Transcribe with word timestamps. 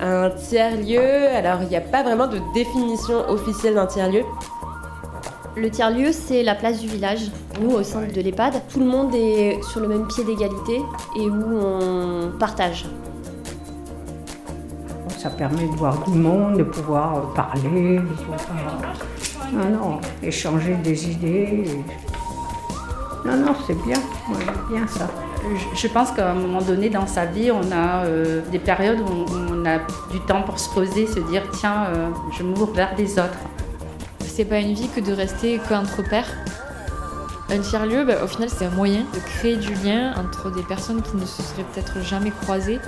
Un 0.00 0.30
tiers-lieu, 0.30 1.28
alors 1.28 1.62
il 1.62 1.68
n'y 1.68 1.76
a 1.76 1.80
pas 1.80 2.02
vraiment 2.02 2.26
de 2.26 2.38
définition 2.52 3.28
officielle 3.28 3.74
d'un 3.74 3.86
tiers-lieu. 3.86 4.22
Le 5.56 5.70
tiers-lieu, 5.70 6.10
c'est 6.12 6.42
la 6.42 6.54
place 6.54 6.80
du 6.80 6.88
village. 6.88 7.30
Nous, 7.60 7.70
au 7.70 7.82
sein 7.82 8.02
de 8.02 8.20
l'EHPAD, 8.20 8.62
tout 8.68 8.80
le 8.80 8.86
monde 8.86 9.14
est 9.14 9.62
sur 9.62 9.80
le 9.80 9.88
même 9.88 10.06
pied 10.08 10.24
d'égalité 10.24 10.82
et 11.16 11.28
où 11.28 11.58
on 11.58 12.32
partage. 12.38 12.86
Ça 15.16 15.30
permet 15.30 15.68
de 15.68 15.76
voir 15.76 16.02
du 16.04 16.18
monde, 16.18 16.58
de 16.58 16.64
pouvoir 16.64 17.32
parler, 17.34 17.98
de 17.98 18.14
pouvoir 18.14 18.40
non, 19.52 19.70
non, 19.70 20.00
échanger 20.22 20.74
des 20.82 21.10
idées. 21.10 21.64
Non, 23.24 23.36
non, 23.36 23.54
c'est 23.66 23.80
bien, 23.84 23.98
bien 24.68 24.86
ça. 24.88 25.08
Je 25.74 25.88
pense 25.88 26.10
qu'à 26.10 26.30
un 26.30 26.34
moment 26.34 26.62
donné 26.62 26.88
dans 26.88 27.06
sa 27.06 27.26
vie, 27.26 27.50
on 27.50 27.70
a 27.70 28.04
euh, 28.04 28.40
des 28.50 28.58
périodes 28.58 29.00
où 29.00 29.26
on 29.52 29.66
a 29.66 29.78
du 30.10 30.20
temps 30.26 30.42
pour 30.42 30.58
se 30.58 30.72
poser, 30.72 31.06
se 31.06 31.20
dire 31.20 31.42
tiens, 31.52 31.86
euh, 31.88 32.08
je 32.36 32.42
m'ouvre 32.42 32.72
vers 32.72 32.96
les 32.96 33.18
autres. 33.18 33.38
C'est 34.20 34.46
pas 34.46 34.58
une 34.58 34.72
vie 34.72 34.88
que 34.88 35.00
de 35.00 35.12
rester 35.12 35.60
qu'entre 35.68 36.02
pairs. 36.08 36.30
Un 37.50 37.58
tiers-lieu, 37.58 38.04
bah, 38.04 38.24
au 38.24 38.26
final, 38.26 38.48
c'est 38.48 38.64
un 38.64 38.70
moyen 38.70 39.02
de 39.12 39.18
créer 39.18 39.56
du 39.56 39.74
lien 39.74 40.14
entre 40.16 40.50
des 40.50 40.62
personnes 40.62 41.02
qui 41.02 41.16
ne 41.16 41.26
se 41.26 41.42
seraient 41.42 41.64
peut-être 41.74 42.00
jamais 42.00 42.30
croisées. 42.30 42.80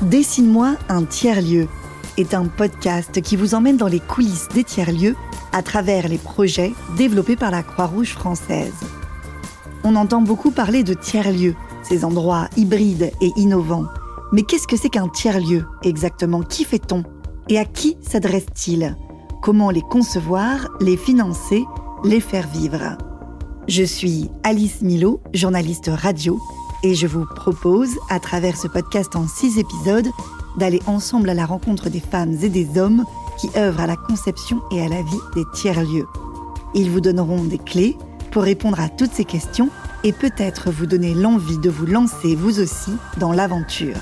Dessine-moi 0.00 0.74
un 0.88 1.04
tiers-lieu 1.04 1.68
est 2.16 2.34
un 2.34 2.46
podcast 2.46 3.20
qui 3.20 3.36
vous 3.36 3.54
emmène 3.54 3.76
dans 3.76 3.88
les 3.88 4.00
coulisses 4.00 4.48
des 4.54 4.64
tiers-lieux 4.64 5.16
à 5.54 5.62
travers 5.62 6.08
les 6.08 6.18
projets 6.18 6.72
développés 6.96 7.36
par 7.36 7.52
la 7.52 7.62
Croix-Rouge 7.62 8.12
française. 8.12 8.74
On 9.84 9.94
entend 9.94 10.20
beaucoup 10.20 10.50
parler 10.50 10.82
de 10.82 10.94
tiers-lieux, 10.94 11.54
ces 11.82 12.04
endroits 12.04 12.48
hybrides 12.56 13.12
et 13.20 13.30
innovants. 13.36 13.86
Mais 14.32 14.42
qu'est-ce 14.42 14.66
que 14.66 14.76
c'est 14.76 14.88
qu'un 14.88 15.08
tiers-lieu 15.08 15.64
exactement? 15.84 16.42
Qui 16.42 16.64
fait-on? 16.64 17.04
Et 17.48 17.58
à 17.58 17.64
qui 17.64 17.96
s'adresse-t-il? 18.00 18.96
Comment 19.42 19.70
les 19.70 19.82
concevoir, 19.82 20.68
les 20.80 20.96
financer, 20.96 21.64
les 22.02 22.20
faire 22.20 22.48
vivre? 22.48 22.98
Je 23.68 23.84
suis 23.84 24.30
Alice 24.42 24.82
Milo, 24.82 25.20
journaliste 25.34 25.88
radio, 25.92 26.40
et 26.82 26.96
je 26.96 27.06
vous 27.06 27.26
propose, 27.36 27.90
à 28.10 28.18
travers 28.18 28.56
ce 28.56 28.66
podcast 28.66 29.14
en 29.14 29.28
six 29.28 29.58
épisodes, 29.58 30.08
d'aller 30.56 30.82
ensemble 30.86 31.30
à 31.30 31.34
la 31.34 31.46
rencontre 31.46 31.90
des 31.90 32.00
femmes 32.00 32.36
et 32.42 32.48
des 32.48 32.76
hommes 32.76 33.04
qui 33.38 33.50
œuvrent 33.56 33.80
à 33.80 33.86
la 33.86 33.96
conception 33.96 34.62
et 34.70 34.84
à 34.84 34.88
la 34.88 35.02
vie 35.02 35.20
des 35.34 35.44
tiers-lieux. 35.54 36.06
Ils 36.74 36.90
vous 36.90 37.00
donneront 37.00 37.44
des 37.44 37.58
clés 37.58 37.96
pour 38.30 38.42
répondre 38.42 38.80
à 38.80 38.88
toutes 38.88 39.12
ces 39.12 39.24
questions 39.24 39.70
et 40.02 40.12
peut-être 40.12 40.70
vous 40.70 40.86
donner 40.86 41.14
l'envie 41.14 41.58
de 41.58 41.70
vous 41.70 41.86
lancer 41.86 42.34
vous 42.34 42.60
aussi 42.60 42.92
dans 43.18 43.32
l'aventure. 43.32 43.96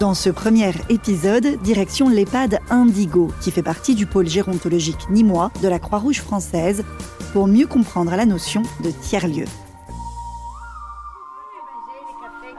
Dans 0.00 0.14
ce 0.14 0.28
premier 0.28 0.72
épisode, 0.88 1.62
direction 1.62 2.08
l'EHPAD 2.08 2.58
Indigo, 2.68 3.30
qui 3.40 3.52
fait 3.52 3.62
partie 3.62 3.94
du 3.94 4.06
pôle 4.06 4.28
gérontologique 4.28 5.08
nîmois 5.08 5.52
de 5.62 5.68
la 5.68 5.78
Croix-Rouge 5.78 6.20
française, 6.20 6.84
pour 7.32 7.46
mieux 7.46 7.66
comprendre 7.66 8.10
la 8.10 8.26
notion 8.26 8.62
de 8.82 8.90
tiers-lieu. 8.90 9.46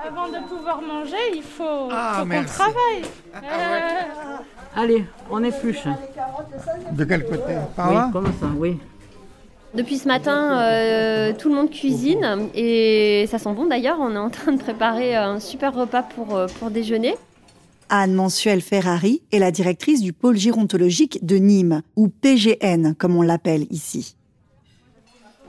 Avant 0.08 0.28
de 0.30 0.48
pouvoir 0.48 0.82
manger, 0.82 1.16
il 1.36 1.44
faut, 1.44 1.90
Ah, 1.92 2.20
faut 2.20 2.30
qu'on 2.30 2.46
travaille. 2.46 3.04
Ah, 3.34 3.75
Allez, 4.86 5.04
on 5.32 5.44
épluche. 5.44 5.88
De 6.92 7.06
quel 7.06 7.26
côté 7.26 7.56
Par 7.76 7.90
Oui, 7.90 7.96
là 7.96 8.10
comme 8.14 8.32
ça, 8.40 8.46
oui. 8.56 8.78
Depuis 9.74 9.98
ce 9.98 10.08
matin, 10.08 10.60
euh, 10.60 11.34
tout 11.36 11.50
le 11.50 11.56
monde 11.56 11.72
cuisine 11.72 12.50
et 12.54 13.26
ça 13.28 13.40
sent 13.40 13.52
bon 13.56 13.66
d'ailleurs. 13.66 13.98
On 14.00 14.14
est 14.14 14.20
en 14.20 14.30
train 14.30 14.52
de 14.52 14.60
préparer 14.60 15.16
un 15.16 15.40
super 15.40 15.74
repas 15.74 16.04
pour, 16.04 16.36
euh, 16.36 16.46
pour 16.60 16.70
déjeuner. 16.70 17.16
Anne 17.90 18.14
Mensuel 18.14 18.62
Ferrari 18.62 19.24
est 19.32 19.40
la 19.40 19.50
directrice 19.50 20.02
du 20.02 20.14
pôle 20.14 20.38
gérontologique 20.38 21.26
de 21.26 21.38
Nîmes, 21.38 21.82
ou 21.96 22.08
PGN 22.08 22.94
comme 22.94 23.16
on 23.16 23.24
l'appelle 23.24 23.66
ici. 23.72 24.16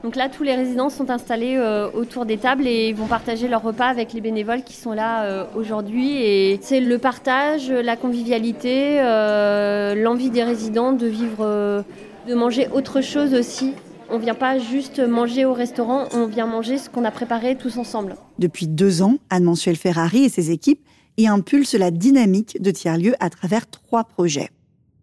Donc 0.03 0.15
là, 0.15 0.29
tous 0.29 0.43
les 0.43 0.55
résidents 0.55 0.89
sont 0.89 1.09
installés 1.09 1.55
euh, 1.57 1.89
autour 1.93 2.25
des 2.25 2.37
tables 2.37 2.67
et 2.67 2.93
vont 2.93 3.07
partager 3.07 3.47
leur 3.47 3.63
repas 3.63 3.87
avec 3.87 4.13
les 4.13 4.21
bénévoles 4.21 4.63
qui 4.63 4.73
sont 4.73 4.93
là 4.93 5.23
euh, 5.23 5.45
aujourd'hui. 5.55 6.21
Et 6.21 6.59
c'est 6.61 6.79
le 6.79 6.97
partage, 6.99 7.71
la 7.71 7.95
convivialité, 7.95 8.99
euh, 9.01 9.95
l'envie 9.95 10.29
des 10.29 10.43
résidents 10.43 10.93
de 10.93 11.07
vivre, 11.07 11.83
de 12.27 12.33
manger 12.35 12.67
autre 12.73 13.01
chose 13.01 13.33
aussi. 13.33 13.73
On 14.09 14.19
vient 14.19 14.35
pas 14.35 14.59
juste 14.59 14.99
manger 14.99 15.45
au 15.45 15.53
restaurant, 15.53 16.05
on 16.13 16.27
vient 16.27 16.45
manger 16.45 16.77
ce 16.77 16.89
qu'on 16.89 17.03
a 17.03 17.11
préparé 17.11 17.55
tous 17.55 17.77
ensemble. 17.77 18.15
Depuis 18.39 18.67
deux 18.67 19.01
ans, 19.01 19.17
Anne 19.29 19.43
Mensuel 19.43 19.75
Ferrari 19.75 20.25
et 20.25 20.29
ses 20.29 20.51
équipes 20.51 20.79
y 21.17 21.27
impulsent 21.27 21.73
la 21.73 21.91
dynamique 21.91 22.61
de 22.61 22.71
tiers-lieux 22.71 23.15
à 23.19 23.29
travers 23.29 23.67
trois 23.67 24.03
projets. 24.03 24.49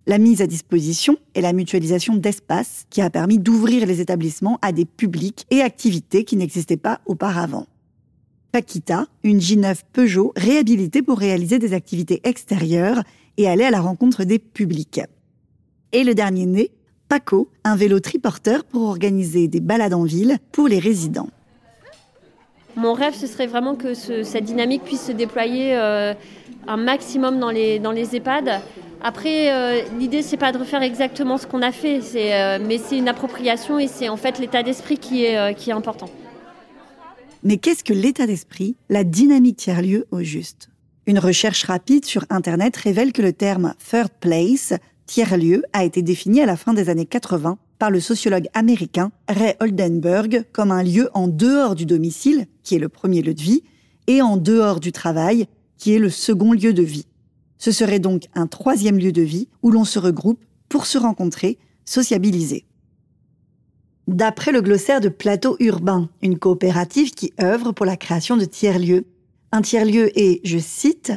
La 0.07 0.19
mise 0.19 0.43
à 0.43 0.47
disposition 0.47 1.17
et 1.35 1.41
la 1.41 1.53
mutualisation 1.55 2.15
d'espaces 2.17 2.85
qui 2.91 3.01
a 3.01 3.09
permis 3.09 3.39
d'ouvrir 3.39 3.87
les 3.87 4.01
établissements 4.03 4.59
à 4.61 4.71
des 4.73 4.85
publics 4.85 5.47
et 5.51 5.63
activités 5.63 6.25
qui 6.25 6.37
n'existaient 6.37 6.77
pas 6.77 7.01
auparavant. 7.07 7.67
Paquita, 8.53 9.07
une 9.23 9.39
J9 9.39 9.79
Peugeot 9.93 10.33
réhabilitée 10.37 11.01
pour 11.03 11.19
réaliser 11.19 11.59
des 11.59 11.73
activités 11.73 12.21
extérieures 12.25 13.03
et 13.39 13.49
aller 13.49 13.65
à 13.65 13.71
la 13.71 13.81
rencontre 13.81 14.25
des 14.25 14.39
publics. 14.39 15.01
Et 15.93 16.05
le 16.05 16.15
dernier 16.15 16.47
né, 16.47 16.71
Paco, 17.09 17.49
un 17.65 17.75
vélo 17.75 17.99
triporteur 17.99 18.65
pour 18.65 18.83
organiser 18.83 19.49
des 19.49 19.61
balades 19.61 19.95
en 19.95 20.05
ville 20.05 20.39
pour 20.53 20.69
les 20.69 20.79
résidents. 20.79 21.31
Mon 22.77 22.93
rêve, 22.93 23.15
ce 23.15 23.27
serait 23.27 23.47
vraiment 23.47 23.75
que 23.75 23.95
ce- 23.95 24.23
cette 24.23 24.45
dynamique 24.45 24.83
puisse 24.83 25.07
se 25.07 25.13
déployer 25.13 25.77
euh, 25.77 26.13
un 26.67 26.77
maximum 26.77 27.39
dans 27.39 27.51
les, 27.51 27.79
dans 27.79 27.93
les 27.93 28.17
EHPAD. 28.17 28.61
Après, 29.07 29.53
euh, 29.53 29.83
l'idée, 29.99 30.23
c'est 30.23 30.39
pas 30.39 30.51
de 30.51 30.57
refaire 30.57 30.81
exactement 30.81 31.37
ce 31.37 31.47
qu'on 31.47 31.61
a 31.61 31.73
fait, 31.73 32.01
euh, 32.15 32.59
mais 32.67 32.79
c'est 32.79 32.97
une 32.97 33.07
appropriation 33.07 33.79
et 33.79 33.87
c'est 33.87 34.09
en 34.09 34.17
fait 34.17 34.39
l'état 34.39 34.63
d'esprit 34.63 34.97
qui 34.97 35.27
euh, 35.27 35.53
qui 35.53 35.69
est 35.69 35.75
important. 35.75 36.09
Mais 37.43 37.59
qu'est-ce 37.59 37.85
que 37.85 37.93
l'état 37.93 38.27
d'esprit, 38.27 38.77
la 38.89 39.05
dynamique 39.05 39.59
tiers-lieu 39.59 40.07
au 40.11 40.21
juste 40.21 40.71
Une 41.07 41.19
recherche 41.19 41.65
rapide 41.65 42.07
sur 42.07 42.25
Internet 42.31 42.79
révèle 42.79 43.13
que 43.13 43.21
le 43.21 43.35
terme 43.35 43.75
third 43.91 44.09
place, 44.21 44.73
tiers-lieu, 45.05 45.65
a 45.75 45.85
été 45.85 46.01
défini 46.01 46.41
à 46.41 46.47
la 46.47 46.57
fin 46.57 46.73
des 46.73 46.89
années 46.89 47.05
80 47.05 47.59
par 47.79 47.91
le 47.91 48.01
sociologue 48.01 48.49
américain 48.55 49.13
Ray 49.29 49.55
Oldenburg 49.61 50.47
comme 50.53 50.73
un 50.73 50.83
lieu 50.83 51.11
en 51.13 51.29
dehors 51.29 51.75
du 51.75 51.85
domicile, 51.85 52.47
qui 52.63 52.77
est 52.77 52.79
le 52.79 52.89
premier 52.89 53.21
lieu 53.21 53.35
de 53.35 53.43
vie, 53.43 53.65
et 54.07 54.23
en 54.23 54.39
dehors 54.39 54.81
du 54.81 54.93
travail, 54.93 55.45
qui 55.77 55.95
est 55.95 55.99
le 55.99 56.09
second 56.09 56.55
lieu 56.55 56.73
de 56.73 56.83
vie. 56.83 57.05
Ce 57.65 57.73
serait 57.73 57.99
donc 57.99 58.25
un 58.35 58.47
troisième 58.47 58.99
lieu 58.99 59.11
de 59.11 59.23
vie 59.23 59.49
où 59.63 59.71
l'on 59.71 59.87
se 59.87 59.99
regroupe 59.99 60.45
pour 60.69 60.85
se 60.85 60.99
rencontrer, 60.99 61.57
sociabiliser. 61.87 62.67
D'après 64.07 64.53
le 64.53 64.61
glossaire 64.61 65.01
de 65.01 65.09
Plateau 65.09 65.57
Urbain, 65.61 66.11
une 66.21 66.39
coopérative 66.39 67.13
qui 67.13 67.33
œuvre 67.41 67.73
pour 67.73 67.87
la 67.87 67.97
création 67.97 68.37
de 68.37 68.45
tiers-lieux. 68.45 69.07
Un 69.51 69.63
tiers-lieu 69.63 70.11
est, 70.15 70.47
je 70.47 70.59
cite, 70.59 71.15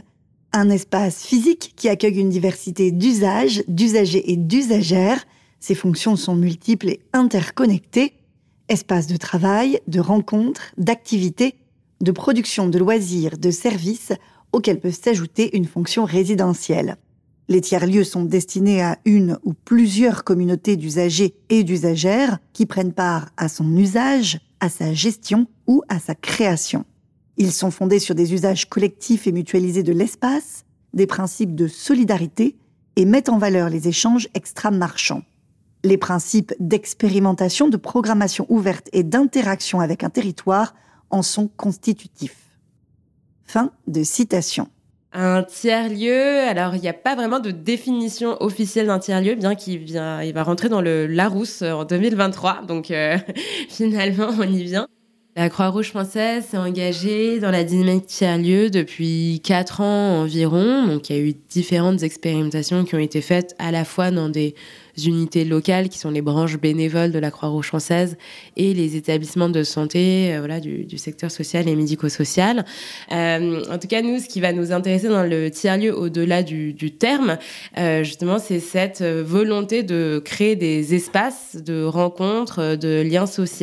un 0.53 0.69
espace 0.69 1.21
physique 1.21 1.73
qui 1.75 1.89
accueille 1.89 2.17
une 2.17 2.29
diversité 2.29 2.91
d'usages, 2.91 3.61
d'usagers 3.67 4.31
et 4.31 4.37
d'usagères. 4.37 5.25
Ses 5.59 5.75
fonctions 5.75 6.15
sont 6.15 6.37
multiples 6.37 6.87
et 6.87 7.01
interconnectées. 7.11 8.13
Espace 8.69 9.07
de 9.07 9.17
travail, 9.17 9.81
de 9.87 9.99
rencontres, 9.99 10.71
d'activités, 10.77 11.55
de 11.99 12.11
production 12.13 12.69
de 12.69 12.79
loisirs, 12.79 13.37
de 13.37 13.51
services, 13.51 14.13
auxquels 14.51 14.79
peut 14.79 14.91
s'ajouter 14.91 15.55
une 15.55 15.65
fonction 15.65 16.05
résidentielle. 16.05 16.97
Les 17.49 17.61
tiers-lieux 17.61 18.03
sont 18.03 18.23
destinés 18.23 18.81
à 18.81 18.97
une 19.05 19.37
ou 19.43 19.53
plusieurs 19.53 20.23
communautés 20.23 20.75
d'usagers 20.75 21.35
et 21.49 21.63
d'usagères 21.63 22.39
qui 22.51 22.65
prennent 22.65 22.94
part 22.94 23.29
à 23.38 23.47
son 23.47 23.75
usage, 23.77 24.39
à 24.59 24.69
sa 24.69 24.94
gestion 24.94 25.47
ou 25.65 25.81
à 25.88 25.99
sa 25.99 26.13
création. 26.13 26.85
Ils 27.38 27.53
sont 27.53 27.71
fondés 27.71 27.99
sur 27.99 28.15
des 28.15 28.33
usages 28.33 28.67
collectifs 28.67 29.27
et 29.27 29.31
mutualisés 29.31 29.83
de 29.83 29.94
l'espace, 29.94 30.65
des 30.93 31.07
principes 31.07 31.55
de 31.55 31.67
solidarité 31.67 32.57
et 32.95 33.05
mettent 33.05 33.29
en 33.29 33.38
valeur 33.38 33.69
les 33.69 33.88
échanges 33.88 34.27
extra-marchands. 34.33 35.21
Les 35.83 35.97
principes 35.97 36.53
d'expérimentation, 36.59 37.69
de 37.69 37.77
programmation 37.77 38.45
ouverte 38.50 38.89
et 38.91 39.03
d'interaction 39.03 39.79
avec 39.79 40.03
un 40.03 40.09
territoire 40.09 40.73
en 41.11 41.21
sont 41.21 41.47
constitutifs. 41.47 42.46
Fin 43.47 43.71
de 43.88 44.03
citation. 44.03 44.67
Un 45.13 45.41
tiers-lieu, 45.41 46.39
alors 46.41 46.75
il 46.75 46.81
n'y 46.81 46.89
a 46.89 46.94
pas 46.94 47.15
vraiment 47.15 47.39
de 47.39 47.49
définition 47.49 48.35
officielle 48.41 48.88
d'un 48.88 48.99
tiers-lieu, 48.99 49.35
bien 49.35 49.55
qu'il 49.55 49.79
vient, 49.79 50.21
il 50.21 50.33
va 50.33 50.44
rentrer 50.44 50.67
dans 50.67 50.81
le 50.81 51.07
Larousse 51.07 51.61
en 51.61 51.85
2023, 51.85 52.63
donc 52.67 52.91
euh, 52.91 53.17
finalement 53.69 54.27
on 54.38 54.44
y 54.44 54.63
vient. 54.63 54.88
La 55.38 55.49
Croix-Rouge 55.49 55.89
française 55.89 56.45
s'est 56.49 56.57
engagée 56.57 57.39
dans 57.39 57.51
la 57.51 57.63
dynamique 57.63 58.07
tiers-lieu 58.07 58.69
depuis 58.69 59.39
quatre 59.44 59.81
ans 59.81 60.21
environ, 60.23 60.85
donc 60.85 61.09
il 61.09 61.15
y 61.15 61.19
a 61.19 61.21
eu 61.21 61.33
différentes 61.47 62.03
expérimentations 62.03 62.83
qui 62.83 62.95
ont 62.95 63.00
été 63.00 63.21
faites 63.21 63.55
à 63.59 63.71
la 63.71 63.85
fois 63.85 64.11
dans 64.11 64.29
des 64.29 64.55
unités 65.05 65.45
locales 65.45 65.89
qui 65.89 65.99
sont 65.99 66.09
les 66.09 66.21
branches 66.21 66.57
bénévoles 66.57 67.11
de 67.11 67.19
la 67.19 67.31
Croix-Rouge 67.31 67.67
française 67.67 68.17
et 68.55 68.73
les 68.73 68.95
établissements 68.95 69.49
de 69.49 69.63
santé 69.63 70.35
voilà, 70.39 70.59
du, 70.59 70.85
du, 70.85 70.97
secteur 70.97 71.31
social 71.31 71.67
et 71.67 71.75
médico-social. 71.75 72.65
en 73.11 73.77
tout 73.79 73.88
cas, 73.88 74.01
nous, 74.01 74.19
ce 74.19 74.27
qui 74.27 74.39
va 74.39 74.53
nous 74.53 74.71
intéresser 74.71 75.09
dans 75.09 75.23
le 75.23 75.51
tiers-lieu 75.51 75.95
au-delà 75.95 76.44
du, 76.44 76.73
du, 76.73 76.91
terme, 76.91 77.38
justement, 77.75 78.39
c'est 78.39 78.59
cette 78.59 79.03
volonté 79.03 79.83
de 79.83 80.21
créer 80.23 80.55
des 80.55 80.95
espaces 80.95 81.55
de 81.55 81.83
rencontres, 81.83 82.75
de 82.75 83.01
liens 83.01 83.25
sociaux 83.25 83.57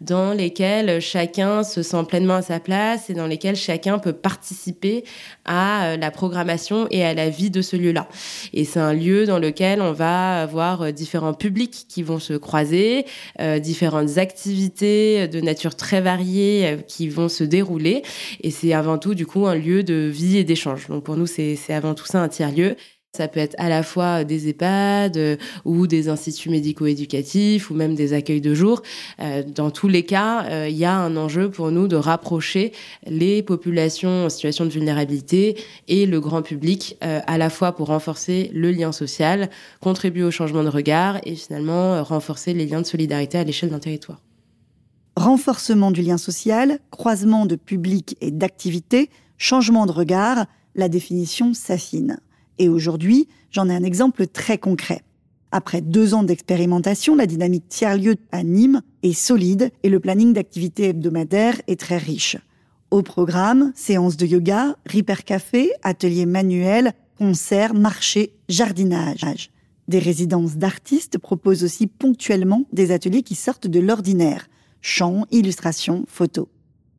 dans 0.00 0.32
lesquels 0.32 1.00
chacun 1.00 1.62
se 1.62 1.82
sent 1.82 2.04
pleinement 2.08 2.34
à 2.34 2.42
sa 2.42 2.60
place 2.60 3.10
et 3.10 3.14
dans 3.14 3.26
lesquels 3.26 3.56
chacun 3.56 3.98
peut 3.98 4.12
participer 4.12 5.04
à 5.44 5.86
euh, 5.86 5.96
la 5.96 6.10
programmation 6.10 6.86
et 6.90 7.04
à 7.04 7.14
la 7.14 7.28
vie 7.28 7.50
de 7.50 7.62
ce 7.62 7.76
lieu-là. 7.76 8.08
Et 8.52 8.64
c'est 8.64 8.80
un 8.80 8.92
lieu 8.92 9.26
dans 9.26 9.38
lequel 9.38 9.80
on 9.80 9.92
va 9.92 10.46
euh, 10.58 10.92
différents 10.92 11.34
publics 11.34 11.86
qui 11.88 12.02
vont 12.02 12.18
se 12.18 12.34
croiser, 12.34 13.06
euh, 13.40 13.58
différentes 13.58 14.18
activités 14.18 15.28
de 15.28 15.40
nature 15.40 15.74
très 15.74 16.00
variée 16.00 16.78
qui 16.88 17.08
vont 17.08 17.28
se 17.28 17.44
dérouler. 17.44 18.02
Et 18.42 18.50
c'est 18.50 18.72
avant 18.72 18.98
tout, 18.98 19.14
du 19.14 19.26
coup, 19.26 19.46
un 19.46 19.54
lieu 19.54 19.82
de 19.82 20.10
vie 20.12 20.38
et 20.38 20.44
d'échange. 20.44 20.88
Donc 20.88 21.04
pour 21.04 21.16
nous, 21.16 21.26
c'est 21.26 21.56
avant 21.70 21.94
tout 21.94 22.06
ça 22.06 22.22
un 22.22 22.28
tiers-lieu. 22.28 22.76
Ça 23.14 23.28
peut 23.28 23.38
être 23.38 23.54
à 23.58 23.68
la 23.68 23.84
fois 23.84 24.24
des 24.24 24.48
EHPAD 24.48 25.16
euh, 25.16 25.36
ou 25.64 25.86
des 25.86 26.08
instituts 26.08 26.50
médico-éducatifs 26.50 27.70
ou 27.70 27.74
même 27.74 27.94
des 27.94 28.12
accueils 28.12 28.40
de 28.40 28.54
jour. 28.54 28.82
Euh, 29.20 29.44
dans 29.44 29.70
tous 29.70 29.86
les 29.86 30.02
cas, 30.02 30.44
euh, 30.46 30.68
il 30.68 30.76
y 30.76 30.84
a 30.84 30.96
un 30.96 31.16
enjeu 31.16 31.48
pour 31.48 31.70
nous 31.70 31.86
de 31.86 31.94
rapprocher 31.94 32.72
les 33.06 33.44
populations 33.44 34.24
en 34.24 34.28
situation 34.28 34.64
de 34.64 34.70
vulnérabilité 34.70 35.56
et 35.86 36.06
le 36.06 36.20
grand 36.20 36.42
public, 36.42 36.96
à 37.00 37.38
la 37.38 37.50
fois 37.50 37.72
pour 37.72 37.88
renforcer 37.88 38.50
le 38.52 38.72
lien 38.72 38.90
social, 38.90 39.48
contribuer 39.80 40.24
au 40.24 40.30
changement 40.30 40.64
de 40.64 40.68
regard 40.68 41.20
et 41.24 41.36
finalement 41.36 42.02
renforcer 42.02 42.52
les 42.52 42.66
liens 42.66 42.80
de 42.80 42.86
solidarité 42.86 43.38
à 43.38 43.44
l'échelle 43.44 43.70
d'un 43.70 43.78
territoire. 43.78 44.20
Renforcement 45.16 45.90
du 45.90 46.02
lien 46.02 46.18
social, 46.18 46.80
croisement 46.90 47.46
de 47.46 47.54
public 47.56 48.16
et 48.20 48.30
d'activité, 48.30 49.10
changement 49.38 49.86
de 49.86 49.92
regard, 49.92 50.46
la 50.74 50.88
définition 50.88 51.54
s'affine. 51.54 52.18
Et 52.58 52.68
aujourd'hui, 52.68 53.28
j'en 53.50 53.68
ai 53.68 53.74
un 53.74 53.82
exemple 53.82 54.26
très 54.26 54.58
concret. 54.58 55.02
Après 55.52 55.80
deux 55.80 56.14
ans 56.14 56.24
d'expérimentation, 56.24 57.14
la 57.14 57.26
dynamique 57.26 57.68
tiers-lieu 57.68 58.16
à 58.32 58.42
Nîmes 58.42 58.82
est 59.04 59.12
solide 59.12 59.70
et 59.84 59.88
le 59.88 60.00
planning 60.00 60.32
d'activités 60.32 60.88
hebdomadaires 60.88 61.60
est 61.68 61.78
très 61.78 61.98
riche. 61.98 62.36
Au 62.90 63.02
programme, 63.02 63.72
séances 63.74 64.16
de 64.16 64.26
yoga, 64.26 64.76
Ripper 64.86 65.22
Café, 65.24 65.70
ateliers 65.82 66.26
manuels, 66.26 66.92
concerts, 67.18 67.74
marchés, 67.74 68.34
jardinage. 68.48 69.50
Des 69.86 69.98
résidences 69.98 70.56
d'artistes 70.56 71.18
proposent 71.18 71.62
aussi 71.62 71.86
ponctuellement 71.86 72.64
des 72.72 72.90
ateliers 72.90 73.22
qui 73.22 73.34
sortent 73.34 73.66
de 73.66 73.80
l'ordinaire. 73.80 74.48
Chant, 74.80 75.26
illustration, 75.30 76.04
photos. 76.08 76.46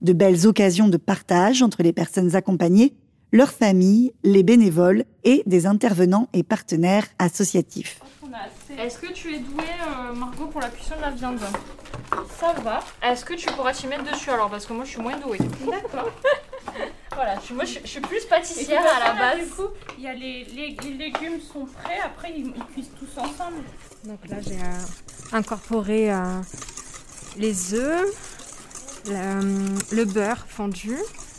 De 0.02 0.13
belles 0.13 0.48
occasions 0.48 0.88
de 0.88 0.98
partage 0.98 1.62
entre 1.62 1.84
les 1.84 1.94
personnes 1.94 2.36
accompagnées 2.36 2.94
leurs 3.35 3.51
familles, 3.51 4.13
les 4.23 4.43
bénévoles 4.43 5.03
et 5.25 5.43
des 5.45 5.65
intervenants 5.65 6.29
et 6.31 6.41
partenaires 6.41 7.05
associatifs. 7.19 7.99
Est-ce 8.79 8.97
que 8.97 9.11
tu 9.11 9.33
es 9.35 9.39
douée, 9.39 9.63
euh, 10.09 10.13
Margot, 10.13 10.47
pour 10.47 10.61
la 10.61 10.69
cuisson 10.69 10.95
de 10.95 11.01
la 11.01 11.11
viande? 11.11 11.39
Ça 12.39 12.53
va. 12.63 12.79
Est-ce 13.03 13.25
que 13.25 13.33
tu 13.33 13.47
pourras 13.47 13.73
t'y 13.73 13.87
mettre 13.87 14.09
dessus 14.09 14.29
alors? 14.29 14.49
Parce 14.49 14.65
que 14.65 14.71
moi, 14.71 14.85
je 14.85 14.91
suis 14.91 15.01
moins 15.01 15.17
douée. 15.17 15.37
D'accord. 15.69 16.11
voilà, 17.13 17.35
je, 17.45 17.53
moi, 17.53 17.65
je, 17.65 17.85
suis 17.85 17.99
plus 17.99 18.23
pâtissière 18.25 18.81
à 18.81 18.99
la 19.05 19.13
base. 19.13 19.45
Du 19.45 19.51
coup, 19.53 19.67
il 19.97 20.03
y 20.05 20.07
a 20.07 20.13
les, 20.13 20.45
légumes 20.97 21.41
sont 21.41 21.65
prêts, 21.65 21.99
après, 22.05 22.33
ils, 22.37 22.53
cuisent 22.73 22.91
tous 22.97 23.19
ensemble. 23.19 23.63
Donc 24.05 24.19
là, 24.29 24.37
j'ai 24.41 24.55
euh, 24.55 25.33
incorporé 25.37 26.11
euh, 26.11 26.41
les 27.37 27.73
œufs, 27.73 28.05
le, 29.07 29.95
le 29.95 30.05
beurre 30.05 30.45
fondu 30.47 30.95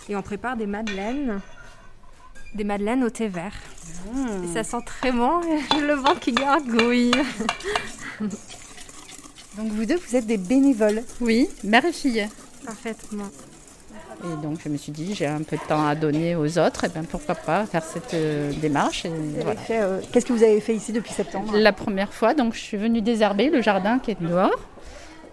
et 0.08 0.16
on 0.16 0.22
prépare 0.22 0.56
des 0.56 0.66
madeleines 0.66 1.40
des 2.54 2.64
madeleines 2.64 3.04
au 3.04 3.10
thé 3.10 3.28
vert. 3.28 3.54
Mmh. 4.12 4.44
Et 4.44 4.54
ça 4.54 4.64
sent 4.64 4.84
très 4.84 5.12
bon, 5.12 5.40
le 5.80 5.94
vent 5.94 6.14
qui 6.14 6.32
gargouille. 6.32 7.10
donc 8.20 9.72
vous 9.72 9.84
deux, 9.86 9.96
vous 9.96 10.16
êtes 10.16 10.26
des 10.26 10.38
bénévoles 10.38 11.02
Oui, 11.20 11.48
mère 11.64 11.84
et 11.84 11.92
fille. 11.92 12.26
Parfaitement. 12.64 13.28
Et 14.24 14.42
donc 14.42 14.58
je 14.64 14.68
me 14.68 14.76
suis 14.76 14.92
dit, 14.92 15.14
j'ai 15.14 15.26
un 15.26 15.42
peu 15.42 15.56
de 15.56 15.62
temps 15.62 15.86
à 15.86 15.94
donner 15.94 16.36
aux 16.36 16.58
autres, 16.58 16.84
et 16.84 16.88
bien 16.88 17.04
pourquoi 17.04 17.34
pas 17.34 17.66
faire 17.66 17.84
cette 17.84 18.14
euh, 18.14 18.50
démarche. 18.60 19.04
Euh, 19.04 20.00
qu'est-ce 20.10 20.24
que 20.24 20.32
vous 20.32 20.42
avez 20.42 20.60
fait 20.60 20.74
ici 20.74 20.92
depuis 20.92 21.12
septembre? 21.12 21.52
La 21.56 21.72
première 21.72 22.12
fois, 22.12 22.32
donc 22.34 22.54
je 22.54 22.60
suis 22.60 22.76
venue 22.76 23.02
désherber 23.02 23.50
le 23.50 23.60
jardin 23.60 23.98
qui 23.98 24.12
est 24.12 24.20
dehors. 24.20 24.58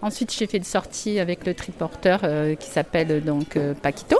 Ensuite, 0.02 0.34
j'ai 0.34 0.46
fait 0.46 0.58
une 0.58 0.64
sortie 0.64 1.18
avec 1.18 1.46
le 1.46 1.54
triporteur 1.54 2.20
euh, 2.24 2.54
qui 2.56 2.68
s'appelle 2.68 3.24
donc 3.24 3.58
Paquito 3.80 4.18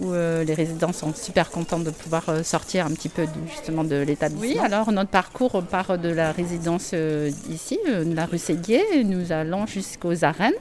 où 0.00 0.12
euh, 0.12 0.44
les 0.44 0.54
résidents 0.54 0.92
sont 0.92 1.14
super 1.14 1.50
contents 1.50 1.78
de 1.78 1.90
pouvoir 1.90 2.28
euh, 2.28 2.42
sortir 2.42 2.86
un 2.86 2.90
petit 2.90 3.08
peu 3.08 3.26
justement 3.48 3.84
de 3.84 3.96
l'établissement. 3.96 4.48
Oui, 4.48 4.58
alors 4.58 4.92
notre 4.92 5.10
parcours 5.10 5.62
part 5.62 5.98
de 5.98 6.08
la 6.08 6.32
résidence 6.32 6.92
euh, 6.94 7.30
ici, 7.48 7.78
de 7.86 8.14
la 8.14 8.26
rue 8.26 8.38
Séguier, 8.38 9.04
nous 9.04 9.32
allons 9.32 9.66
jusqu'aux 9.66 10.24
arènes. 10.24 10.54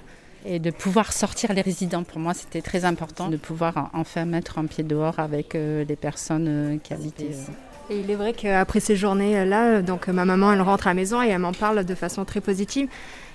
Et 0.45 0.59
de 0.59 0.71
pouvoir 0.71 1.11
sortir 1.11 1.51
les 1.51 1.61
résidents, 1.61 2.03
pour 2.03 2.19
moi, 2.19 2.33
c'était 2.33 2.61
très 2.61 2.85
important 2.85 3.27
de 3.27 3.35
pouvoir 3.35 3.89
enfin 3.93 4.23
mettre 4.23 4.59
un 4.59 4.65
pied 4.65 4.83
dehors 4.83 5.19
avec 5.19 5.55
les 5.55 5.95
personnes 5.97 6.79
qui 6.81 6.93
habitent 6.93 7.19
ici. 7.19 7.51
Et 7.89 7.99
il 7.99 8.09
est 8.09 8.15
vrai 8.15 8.31
qu'après 8.31 8.79
ces 8.79 8.95
journées-là, 8.95 9.81
donc 9.81 10.07
ma 10.07 10.23
maman, 10.23 10.53
elle 10.53 10.61
rentre 10.61 10.87
à 10.87 10.91
la 10.91 10.93
maison 10.93 11.21
et 11.21 11.27
elle 11.27 11.39
m'en 11.39 11.51
parle 11.51 11.83
de 11.83 11.95
façon 11.95 12.23
très 12.23 12.39
positive. 12.39 12.87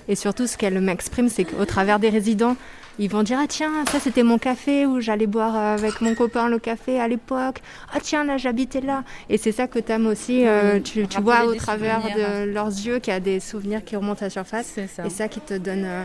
Et 0.09 0.15
surtout, 0.15 0.47
ce 0.47 0.57
qu'elle 0.57 0.81
m'exprime, 0.81 1.29
c'est 1.29 1.45
qu'au 1.45 1.67
travers 1.67 1.99
des 1.99 2.09
résidents, 2.09 2.57
ils 2.99 3.09
vont 3.09 3.23
dire 3.23 3.39
ah 3.41 3.47
tiens 3.49 3.85
ça 3.91 3.99
c'était 4.01 4.23
mon 4.23 4.39
café 4.39 4.87
où 4.87 5.01
j'allais 5.01 5.27
boire 5.27 5.57
avec 5.57 6.01
mon 6.01 6.15
copain 6.15 6.49
le 6.49 6.59
café 6.59 7.01
à 7.01 7.09
l'époque. 7.09 7.61
Ah 7.93 7.99
tiens 8.01 8.25
là 8.25 8.37
j'habitais 8.37 8.81
là. 8.81 9.05
Et 9.29 9.39
c'est 9.39 9.53
ça 9.53 9.67
que 9.67 9.79
tu 9.79 9.93
aimes 9.93 10.07
aussi 10.07 10.47
euh, 10.47 10.81
tu, 10.81 11.07
vois 11.21 11.45
au 11.45 11.55
travers 11.55 12.03
de 12.03 12.45
leurs 12.45 12.69
yeux 12.69 12.99
qu'il 12.99 13.13
y 13.13 13.17
a 13.17 13.21
des 13.21 13.41
souvenirs 13.41 13.85
qui 13.85 13.97
remontent 13.97 14.21
à 14.21 14.27
la 14.27 14.31
surface. 14.31 14.79
Et 14.79 15.11
ça 15.11 15.29
qui 15.29 15.41
te 15.41 15.55
donne 15.55 15.85
euh, 15.85 16.05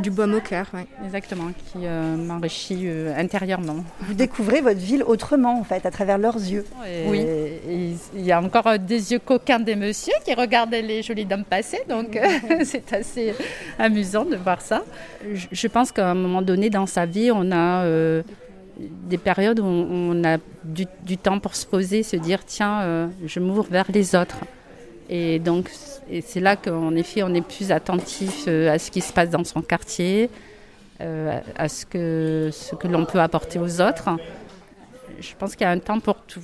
du 0.00 0.10
baume 0.10 0.34
au 0.34 0.40
cœur, 0.40 0.66
Exactement, 1.04 1.48
qui 1.48 1.86
euh, 1.86 2.16
m'enrichit 2.16 2.82
euh, 2.84 3.14
intérieurement. 3.16 3.84
Vous 4.00 4.14
découvrez 4.14 4.60
votre 4.60 4.80
ville 4.80 5.02
autrement, 5.02 5.58
en 5.58 5.64
fait, 5.64 5.84
à 5.84 5.90
travers 5.90 6.18
leurs 6.18 6.36
yeux. 6.36 6.64
oui. 7.06 7.26
il 8.14 8.24
y 8.24 8.32
a 8.32 8.40
encore 8.40 8.66
euh, 8.66 8.78
des 8.78 9.12
yeux 9.12 9.18
coquins 9.18 9.60
des 9.60 9.76
messieurs 9.76 10.14
qui 10.24 10.34
regardaient 10.34 10.82
les 10.82 11.02
jolies 11.02 11.26
dames 11.26 11.44
passer, 11.44 11.80
donc 11.88 12.18
c'est 12.64 12.92
assez 12.92 13.34
amusant 13.78 14.24
de 14.24 14.36
voir 14.36 14.60
ça. 14.60 14.82
Je, 15.50 15.66
pense 15.68 15.92
qu'à 15.92 16.10
un 16.10 16.14
moment 16.14 16.42
donné 16.42 16.70
dans 16.70 16.86
sa 16.86 17.06
vie, 17.06 17.30
on 17.32 17.52
a 17.52 17.86
des 18.78 19.18
périodes 19.18 19.60
où 19.60 19.64
on, 19.64 20.24
a 20.24 20.38
du, 20.64 20.86
du, 21.04 21.18
temps 21.18 21.38
pour 21.38 21.54
se 21.54 21.66
poser, 21.66 22.02
se 22.02 22.16
dire 22.16 22.44
tiens, 22.44 23.10
je 23.24 23.40
m'ouvre 23.40 23.66
vers 23.70 23.86
les 23.92 24.14
autres. 24.14 24.38
Et 25.14 25.38
donc, 25.40 25.70
c'est 26.24 26.40
là 26.40 26.56
qu'en 26.56 26.96
effet, 26.96 27.22
on 27.22 27.34
est 27.34 27.46
plus 27.46 27.70
attentif 27.70 28.46
euh, 28.48 28.72
à 28.72 28.78
ce 28.78 28.90
qui 28.90 29.02
se 29.02 29.12
passe 29.12 29.28
dans 29.28 29.44
son 29.44 29.60
quartier, 29.60 30.30
euh, 31.02 31.38
à 31.54 31.68
ce 31.68 31.84
que, 31.84 32.48
ce 32.50 32.74
que 32.74 32.88
l'on 32.88 33.04
peut 33.04 33.20
apporter 33.20 33.58
aux 33.58 33.82
autres. 33.82 34.08
Je 35.20 35.34
pense 35.38 35.54
qu'il 35.54 35.66
y 35.66 35.68
a 35.68 35.70
un 35.70 35.80
temps 35.80 36.00
pour 36.00 36.22
tout. 36.22 36.40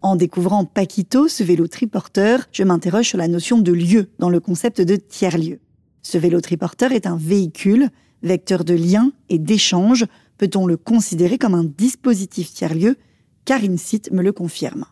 En 0.00 0.14
découvrant 0.14 0.64
Paquito, 0.64 1.26
ce 1.26 1.42
vélo 1.42 1.66
triporteur, 1.66 2.42
je 2.52 2.62
m'interroge 2.62 3.08
sur 3.08 3.18
la 3.18 3.26
notion 3.26 3.58
de 3.58 3.72
lieu 3.72 4.10
dans 4.20 4.30
le 4.30 4.38
concept 4.38 4.80
de 4.80 4.94
tiers-lieu. 4.94 5.58
Ce 6.02 6.16
vélo 6.16 6.40
triporteur 6.40 6.92
est 6.92 7.08
un 7.08 7.16
véhicule, 7.16 7.88
vecteur 8.22 8.62
de 8.62 8.74
lien 8.74 9.10
et 9.28 9.40
d'échange. 9.40 10.04
Peut-on 10.38 10.68
le 10.68 10.76
considérer 10.76 11.36
comme 11.36 11.54
un 11.56 11.64
dispositif 11.64 12.52
tiers-lieu? 12.52 12.96
Karine 13.44 13.76
Sitt 13.76 14.12
me 14.12 14.22
le 14.22 14.30
confirme 14.30 14.84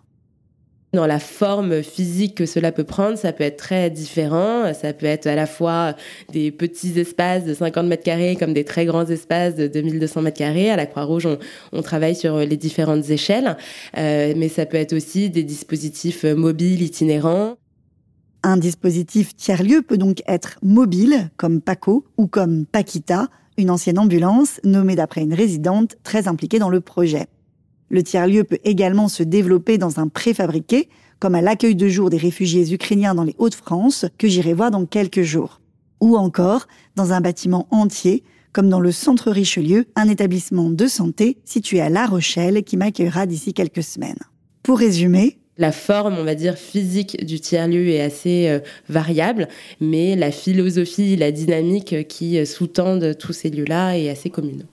dans 0.93 1.07
la 1.07 1.19
forme 1.19 1.83
physique 1.83 2.35
que 2.35 2.45
cela 2.45 2.71
peut 2.71 2.85
prendre, 2.85 3.17
ça 3.17 3.33
peut 3.33 3.45
être 3.45 3.57
très 3.57 3.89
différent. 3.89 4.73
Ça 4.75 4.93
peut 4.93 5.07
être 5.07 5.27
à 5.27 5.35
la 5.35 5.47
fois 5.47 5.95
des 6.33 6.51
petits 6.51 6.99
espaces 7.01 7.45
de 7.45 7.55
50 7.55 7.87
mètres 7.87 8.03
carrés 8.03 8.37
comme 8.37 8.53
des 8.53 8.65
très 8.65 8.85
grands 8.85 9.07
espaces 9.07 9.55
de 9.55 9.67
2200 9.67 10.21
mètres 10.21 10.37
carrés. 10.37 10.71
À 10.71 10.77
la 10.77 10.85
Croix-Rouge, 10.85 11.29
on, 11.73 11.83
travaille 11.83 12.15
sur 12.15 12.39
les 12.39 12.57
différentes 12.59 13.09
échelles, 13.09 13.57
euh, 13.97 14.35
mais 14.37 14.49
ça 14.49 14.67
peut 14.67 14.77
être 14.77 14.93
aussi 14.93 15.31
des 15.31 15.45
dispositifs 15.45 16.25
mobiles 16.25 16.83
itinérants. 16.83 17.57
Un 18.43 18.59
dispositif 18.59 19.35
tiers-lieu 19.35 19.83
peut 19.83 19.99
donc 19.99 20.23
être 20.27 20.59
mobile, 20.63 21.31
comme 21.39 21.61
Paco 21.63 22.05
ou 22.19 22.27
comme 22.27 22.67
Paquita, 22.67 23.29
une 23.57 23.71
ancienne 23.71 23.99
ambulance 23.99 24.61
nommée 24.65 24.97
d'après 24.97 25.23
une 25.23 25.35
résidente 25.35 25.97
très 26.03 26.29
impliquée 26.29 26.59
dans 26.59 26.71
le 26.71 26.81
projet. 26.81 27.29
Le 27.93 28.03
tiers-lieu 28.03 28.43
peut 28.43 28.59
également 28.65 29.07
se 29.09 29.23
développer 29.23 29.77
dans 29.77 30.01
un 30.01 30.09
préfabriqué, 30.09 30.89
comme 31.19 31.35
à 31.35 31.43
l'accueil 31.43 31.77
de 31.77 31.89
jour 31.89 32.09
des 32.09 32.17
réfugiés 32.17 32.73
ukrainiens 32.73 33.15
dans 33.15 33.23
les 33.23 33.37
Hauts-de-France, 33.37 34.07
que 34.17 34.29
j'irai 34.29 34.55
voir 34.55 34.71
dans 34.71 34.87
quelques 34.87 35.21
jours. 35.21 35.61
Ou 36.01 36.17
encore 36.17 36.67
dans 36.97 37.13
un 37.13 37.21
bâtiment 37.21 37.69
entier, 37.71 38.25
comme 38.53 38.71
dans 38.71 38.81
le 38.81 38.93
Centre 38.93 39.31
Richelieu, 39.31 39.85
un 39.95 40.09
établissement 40.09 40.71
de 40.71 40.87
santé 40.87 41.37
situé 41.45 41.83
à 41.83 41.91
La 41.91 42.07
Rochelle 42.07 42.65
qui 42.65 42.79
m'accueillera 42.79 43.27
d'ici 43.27 43.53
quelques 43.53 43.83
semaines. 43.83 44.19
Pour 44.63 44.79
résumer, 44.79 45.37
La 45.59 45.71
forme, 45.71 46.17
on 46.19 46.25
va 46.25 46.35
dire, 46.35 46.57
physique 46.57 47.23
du 47.23 47.41
tiers-lieu 47.41 47.89
est 47.89 48.01
assez 48.01 48.49
euh, 48.49 48.61
variable, 48.89 49.49
mais 49.83 50.17
la 50.17 50.31
philosophie, 50.31 51.17
la 51.17 51.31
dynamique 51.31 52.09
qui 52.09 52.39
euh, 52.39 52.47
sous-tendent 52.47 53.19
tous 53.19 53.35
ces 53.35 53.51
lieux-là 53.51 53.99
est 53.99 54.09
assez 54.09 54.31
commune. 54.31 54.65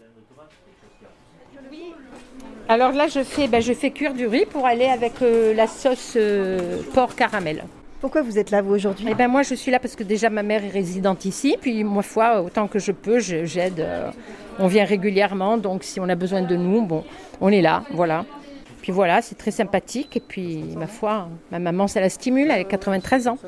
Alors 2.72 2.92
là, 2.92 3.08
je 3.08 3.24
fais, 3.24 3.48
ben, 3.48 3.64
je 3.64 3.74
fais 3.74 3.90
cuire 3.90 4.14
du 4.14 4.28
riz 4.28 4.46
pour 4.46 4.68
aller 4.68 4.86
avec 4.86 5.24
euh, 5.24 5.56
la 5.56 5.66
sauce 5.66 6.16
porc 6.94 7.16
caramel. 7.16 7.64
Pourquoi 8.00 8.22
vous 8.22 8.38
êtes 8.38 8.52
là, 8.52 8.62
vous, 8.62 8.76
aujourd'hui? 8.76 9.08
Eh 9.10 9.16
ben 9.16 9.28
moi, 9.28 9.42
je 9.42 9.56
suis 9.56 9.72
là 9.72 9.80
parce 9.80 9.96
que 9.96 10.04
déjà 10.04 10.30
ma 10.30 10.44
mère 10.44 10.64
est 10.64 10.70
résidente 10.70 11.26
ici. 11.26 11.58
Puis, 11.60 11.84
moi, 11.84 12.04
foi, 12.04 12.44
autant 12.44 12.68
que 12.68 12.78
je 12.78 12.92
peux, 12.92 13.20
j'aide. 13.20 13.84
on 14.60 14.68
vient 14.68 14.86
régulièrement, 14.86 15.58
donc 15.58 15.84
si 15.84 16.00
on 16.00 16.08
a 16.10 16.16
besoin 16.16 16.44
de 16.44 16.56
nous, 16.56 16.84
bon, 16.84 17.04
on 17.42 17.50
est 17.50 17.62
là, 17.62 17.86
voilà. 17.90 18.24
Puis 18.84 18.92
voilà, 18.92 19.24
c'est 19.24 19.36
très 19.36 19.52
sympathique. 19.52 20.16
Et 20.16 20.22
puis, 20.22 20.64
ma 20.78 20.86
foi, 20.86 21.28
ma 21.52 21.58
maman, 21.58 21.88
ça 21.88 22.00
la 22.02 22.10
stimule, 22.10 22.52
elle 22.52 22.62
a 22.62 22.64
93 22.66 23.30
ans. 23.30 23.40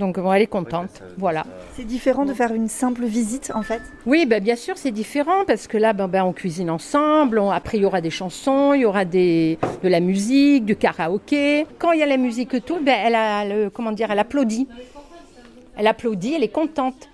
Donc 0.00 0.18
bon, 0.18 0.32
elle 0.32 0.40
est 0.40 0.46
contente, 0.46 1.02
voilà. 1.18 1.44
C'est 1.74 1.84
différent 1.84 2.24
de 2.24 2.32
faire 2.32 2.54
une 2.54 2.68
simple 2.68 3.04
visite 3.04 3.52
en 3.54 3.62
fait? 3.62 3.82
Oui, 4.06 4.24
ben, 4.24 4.42
bien 4.42 4.56
sûr 4.56 4.78
c'est 4.78 4.92
différent 4.92 5.44
parce 5.46 5.66
que 5.66 5.76
là 5.76 5.92
ben, 5.92 6.08
ben 6.08 6.24
on 6.24 6.32
cuisine 6.32 6.70
ensemble, 6.70 7.38
après 7.52 7.76
il 7.76 7.82
y 7.82 7.84
aura 7.84 8.00
des 8.00 8.08
chansons, 8.08 8.72
il 8.72 8.80
y 8.80 8.84
aura 8.86 9.04
des, 9.04 9.58
de 9.82 9.88
la 9.88 10.00
musique, 10.00 10.64
du 10.64 10.74
karaoké. 10.74 11.66
Quand 11.78 11.92
il 11.92 12.00
y 12.00 12.02
a 12.02 12.06
la 12.06 12.16
musique 12.16 12.54
et 12.54 12.62
tout, 12.62 12.78
ben, 12.80 12.96
elle, 13.04 13.14
a 13.14 13.44
le, 13.44 13.68
comment 13.68 13.92
dire, 13.92 14.10
elle 14.10 14.18
applaudit. 14.18 14.68
Elle 15.76 15.86
applaudit, 15.86 16.32
elle 16.34 16.44
est 16.44 16.48
contente. 16.48 17.10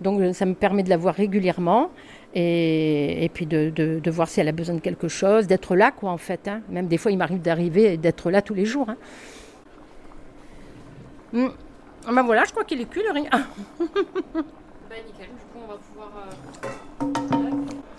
Donc 0.00 0.20
ça 0.34 0.44
me 0.44 0.54
permet 0.54 0.82
de 0.82 0.90
la 0.90 0.96
voir 0.96 1.14
régulièrement 1.14 1.90
et, 2.34 3.30
puis 3.32 3.46
de, 3.46 4.10
voir 4.10 4.28
si 4.28 4.40
elle 4.40 4.48
a 4.48 4.52
besoin 4.52 4.74
de 4.74 4.80
quelque 4.80 5.06
chose, 5.06 5.46
d'être 5.46 5.76
là 5.76 5.92
quoi 5.92 6.10
en 6.10 6.18
fait. 6.18 6.48
Hein. 6.48 6.62
Même 6.68 6.88
des 6.88 6.98
fois 6.98 7.12
il 7.12 7.16
m'arrive 7.16 7.42
d'arriver 7.42 7.92
et 7.92 7.96
d'être 7.96 8.28
là 8.32 8.42
tous 8.42 8.54
les 8.54 8.64
jours. 8.64 8.88
Hein. 8.88 8.96
Mm. 11.32 11.48
Ah, 12.06 12.12
ben 12.12 12.22
voilà, 12.22 12.44
je 12.44 12.52
crois 12.52 12.64
qu'il 12.64 12.80
est 12.80 12.86
cuit 12.86 13.02
le 13.02 13.12
riz. 13.12 13.28
bah 13.30 13.36
nickel, 15.06 15.28
du 15.28 15.44
coup 15.52 15.60
on 15.64 15.66
va 15.66 15.76
pouvoir... 15.76 16.12
Euh... 16.16 16.58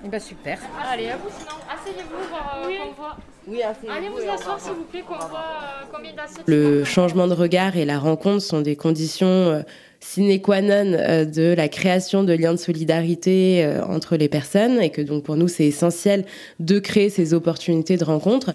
Et 0.02 0.06
eh 0.06 0.10
ben 0.10 0.20
super. 0.20 0.60
Allez, 0.90 1.10
à 1.10 1.18
vous 1.18 1.30
sinon, 1.30 1.52
asseyez-vous 1.70 2.30
voir 2.30 2.58
euh, 2.58 2.68
oui. 2.68 2.78
qu'on 2.78 2.94
voit... 2.94 3.18
Oui, 3.48 3.62
Allez 3.64 4.10
vous 4.10 4.30
asseoir 4.30 4.60
s'il 4.60 4.74
vous 4.74 4.84
plaît, 4.84 5.02
qu'on 5.02 5.16
voit 5.16 5.40
euh, 5.40 5.86
combien 5.94 6.14
d'assiettes... 6.14 6.44
Le 6.48 6.84
changement 6.84 7.28
de 7.28 7.34
regard 7.34 7.76
et 7.78 7.86
la 7.86 8.00
rencontre 8.00 8.42
sont 8.42 8.62
des 8.62 8.76
conditions 8.76 9.28
euh, 9.28 9.62
sine 10.00 10.42
qua 10.42 10.62
non 10.62 10.94
euh, 10.94 11.26
de 11.26 11.54
la 11.54 11.68
création 11.68 12.24
de 12.24 12.34
liens 12.34 12.54
de 12.54 12.58
solidarité 12.58 13.66
euh, 13.66 13.84
entre 13.86 14.16
les 14.16 14.30
personnes 14.30 14.80
et 14.80 14.90
que 14.90 15.02
donc 15.02 15.24
pour 15.24 15.36
nous 15.36 15.48
c'est 15.48 15.66
essentiel 15.66 16.26
de 16.60 16.80
créer 16.80 17.10
ces 17.10 17.34
opportunités 17.34 17.98
de 17.98 18.06
rencontre. 18.06 18.54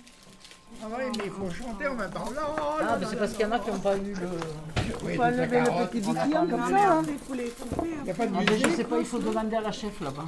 Ah 0.82 0.86
oui, 0.96 1.04
mais 1.18 1.24
il 1.26 1.30
faut 1.30 1.50
chanter 1.50 1.86
en 1.86 1.94
même 1.94 2.10
temps. 2.10 2.24
Ah, 2.80 2.96
mais 2.98 3.06
c'est 3.08 3.16
parce 3.16 3.32
qu'il 3.32 3.42
y 3.42 3.48
en 3.48 3.52
a 3.52 3.58
qui 3.58 3.70
n'ont 3.70 3.78
pas 3.78 3.96
eu 3.96 4.14
le. 4.14 4.73
Il 5.08 5.16
faut 5.16 5.22
lever 5.22 5.60
le 5.60 5.86
petit 5.86 6.00
bouquillon 6.00 6.46
comme 6.50 6.70
ça. 6.70 6.92
Hein. 6.92 7.02
Il 7.30 8.04
n'y 8.04 8.10
a 8.10 8.14
pas 8.14 8.26
de 8.26 8.32
musique. 8.32 8.64
Ah, 8.64 8.68
je 8.70 8.76
sais 8.76 8.84
pas, 8.84 8.98
il 8.98 9.04
faut 9.04 9.18
demander 9.18 9.56
à 9.56 9.60
la 9.60 9.72
chef 9.72 10.00
là-bas. 10.00 10.24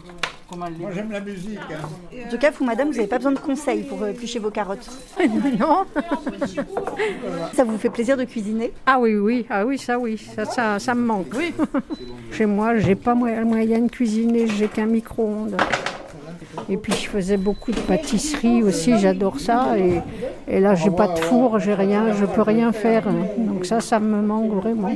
Moi 0.57 0.91
j'aime 0.95 1.11
la 1.11 1.21
musique. 1.21 1.59
Hein. 1.71 2.25
En 2.27 2.31
tout 2.31 2.39
cas, 2.39 2.51
vous, 2.51 2.65
madame, 2.65 2.89
vous 2.89 2.95
n'avez 2.95 3.09
pas 3.09 3.19
besoin 3.19 3.33
de 3.33 3.39
conseils 3.39 3.83
pour 3.83 4.03
euh, 4.03 4.11
éplucher 4.11 4.39
vos 4.39 4.51
carottes. 4.51 4.89
non. 5.59 5.85
ça 7.55 7.65
vous 7.65 7.79
fait 7.79 7.91
plaisir 7.91 8.17
de 8.17 8.25
cuisiner? 8.25 8.73
Ah 8.87 8.99
oui, 8.99 9.17
oui, 9.17 9.47
ah 9.51 9.67
oui, 9.67 9.79
ça 9.79 9.99
oui, 9.99 10.19
ça, 10.19 10.45
ça, 10.45 10.79
ça 10.79 10.95
me 10.95 11.05
manque. 11.05 11.33
Oui. 11.35 11.53
Chez 12.33 12.47
moi, 12.47 12.79
j'ai 12.79 12.95
pas 12.95 13.15
moyen 13.15 13.81
de 13.81 13.91
cuisiner, 13.91 14.47
j'ai 14.47 14.69
qu'un 14.69 14.87
micro-ondes. 14.87 15.57
Et 16.69 16.77
puis 16.77 16.93
je 16.93 17.09
faisais 17.09 17.37
beaucoup 17.37 17.71
de 17.71 17.81
pâtisserie 17.81 18.63
aussi, 18.63 18.99
j'adore 18.99 19.39
ça. 19.41 19.79
Et, 19.79 20.01
et 20.49 20.61
là, 20.61 20.75
j'ai 20.75 20.91
pas 20.91 21.09
de 21.09 21.19
four, 21.19 21.59
j'ai 21.59 21.75
rien, 21.75 22.13
je 22.13 22.25
peux 22.25 22.43
rien 22.43 22.73
faire. 22.73 23.09
Donc 23.39 23.65
ça, 23.65 23.81
ça 23.81 24.01
me 24.01 24.21
manque 24.21 24.53
vraiment. 24.53 24.93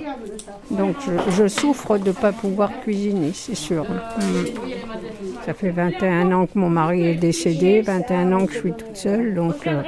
Donc 0.70 0.96
je, 1.36 1.48
souffre 1.48 1.98
de 1.98 2.08
ne 2.08 2.14
pas 2.14 2.32
pouvoir 2.32 2.70
cuisiner, 2.82 3.32
c'est 3.34 3.56
sûr. 3.56 3.84
Mm. 3.84 4.70
Ça 5.44 5.54
fait 5.54 5.70
21 5.70 6.32
ans 6.32 6.46
que 6.46 6.58
mon 6.58 6.70
mari 6.70 7.06
est 7.06 7.14
décédé, 7.14 7.80
21 7.80 8.32
ans 8.32 8.46
que 8.46 8.52
je 8.52 8.58
suis 8.58 8.72
toute 8.72 8.96
seule, 8.96 9.34
donc 9.34 9.66
euh, 9.66 9.82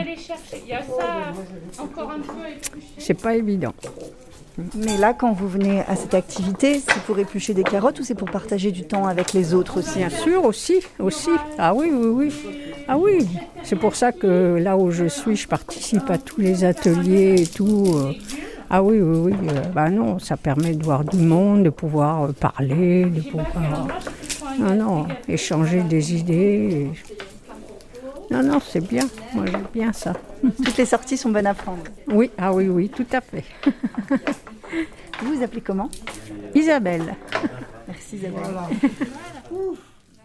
c'est 2.99 3.21
pas 3.21 3.37
évident. 3.37 3.75
Mais 4.75 4.99
là, 4.99 5.15
quand 5.15 5.33
vous 5.33 5.49
venez 5.49 5.81
à 5.81 5.97
cette 5.97 6.15
activité, 6.15 6.81
c'est 6.81 7.03
pour 7.03 7.19
éplucher 7.19 7.55
des 7.55 7.63
carottes 7.63 8.01
ou 8.01 8.05
c'est 8.05 8.15
pour 8.15 8.31
partager 8.31 8.71
du 8.71 8.85
temps 8.85 9.07
avec 9.07 9.33
les 9.33 9.55
autres 9.55 9.79
aussi 9.79 9.99
Bien 9.99 10.11
sûr, 10.11 10.45
aussi, 10.45 10.81
aussi. 10.99 11.31
Ah 11.59 11.75
oui, 11.75 11.91
oui, 11.93 12.09
oui. 12.09 12.33
Ah 12.89 12.99
oui, 12.99 13.27
c'est 13.63 13.77
pour 13.77 13.97
ça 13.97 14.13
que 14.13 14.57
là 14.61 14.77
où 14.77 14.91
je 14.91 15.07
suis, 15.07 15.37
je 15.37 15.49
participe 15.49 16.11
à 16.11 16.19
tous 16.19 16.41
les 16.41 16.65
ateliers 16.65 17.43
et 17.43 17.47
tout. 17.47 17.93
Euh. 17.95 18.13
Ah 18.69 18.83
oui, 18.83 19.01
oui, 19.01 19.33
oui. 19.33 19.49
Bah 19.75 19.89
non, 19.91 20.19
ça 20.19 20.37
permet 20.37 20.75
de 20.75 20.83
voir 20.83 21.05
du 21.05 21.19
monde, 21.19 21.65
de 21.65 21.71
pouvoir 21.71 22.25
euh, 22.25 22.33
parler, 22.33 23.05
de 23.05 23.21
pouvoir. 23.21 23.89
Non, 24.59 25.07
échanger 25.29 25.83
des 25.83 26.15
idées. 26.15 26.91
Non, 28.33 28.43
non, 28.43 28.61
c'est 28.67 28.81
bien. 28.81 29.07
Moi, 29.35 29.45
j'aime 29.45 29.67
bien 29.75 29.93
ça. 29.93 30.15
Toutes 30.65 30.79
les 30.79 30.87
sorties 30.87 31.19
sont 31.19 31.31
bonnes 31.31 31.47
à 31.47 31.53
prendre. 31.53 31.83
Oui, 32.09 32.31
ah 32.39 32.55
oui, 32.55 32.67
oui, 32.69 32.89
tout 32.89 33.07
à 33.13 33.21
fait. 33.21 33.45
vous 35.23 35.35
vous 35.35 35.43
appelez 35.43 35.61
comment? 35.61 35.91
Isabelle. 36.55 37.15
Merci 37.87 38.17
Isabelle. 38.17 38.43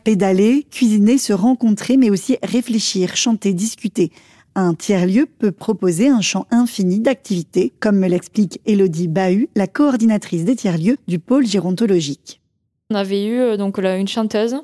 Pédaler, 0.06 0.66
cuisiner, 0.72 1.18
se 1.18 1.34
rencontrer, 1.34 1.98
mais 1.98 2.10
aussi 2.10 2.38
réfléchir, 2.42 3.18
chanter, 3.18 3.54
discuter. 3.54 4.14
Un 4.56 4.74
tiers-lieu 4.74 5.26
peut 5.26 5.52
proposer 5.52 6.08
un 6.08 6.22
champ 6.22 6.48
infini 6.50 7.02
d'activités, 7.02 7.74
comme 7.82 7.98
me 7.98 8.08
l'explique 8.08 8.62
Elodie 8.66 9.10
Bahu, 9.10 9.50
la 9.56 9.68
coordinatrice 9.68 10.46
des 10.46 10.56
tiers-lieux 10.56 10.98
du 11.10 11.20
pôle 11.20 11.46
gérontologique. 11.46 12.40
On 12.89 12.96
avait 12.96 13.25
eu 13.25 13.39
euh, 13.39 13.58
donc 13.58 13.79
une 13.79 14.08
chanteuse 14.08 14.56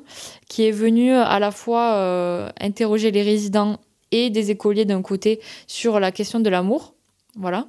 qui 0.48 0.66
est 0.66 0.70
venue 0.70 1.12
à 1.12 1.38
la 1.38 1.50
fois 1.50 1.94
euh, 1.94 2.50
interroger 2.60 3.10
les 3.10 3.22
résidents 3.22 3.78
et 4.12 4.30
des 4.30 4.50
écoliers 4.50 4.84
d'un 4.84 5.02
côté 5.02 5.40
sur 5.66 6.00
la 6.00 6.12
question 6.12 6.40
de 6.40 6.48
l'amour. 6.48 6.94
Voilà. 7.36 7.66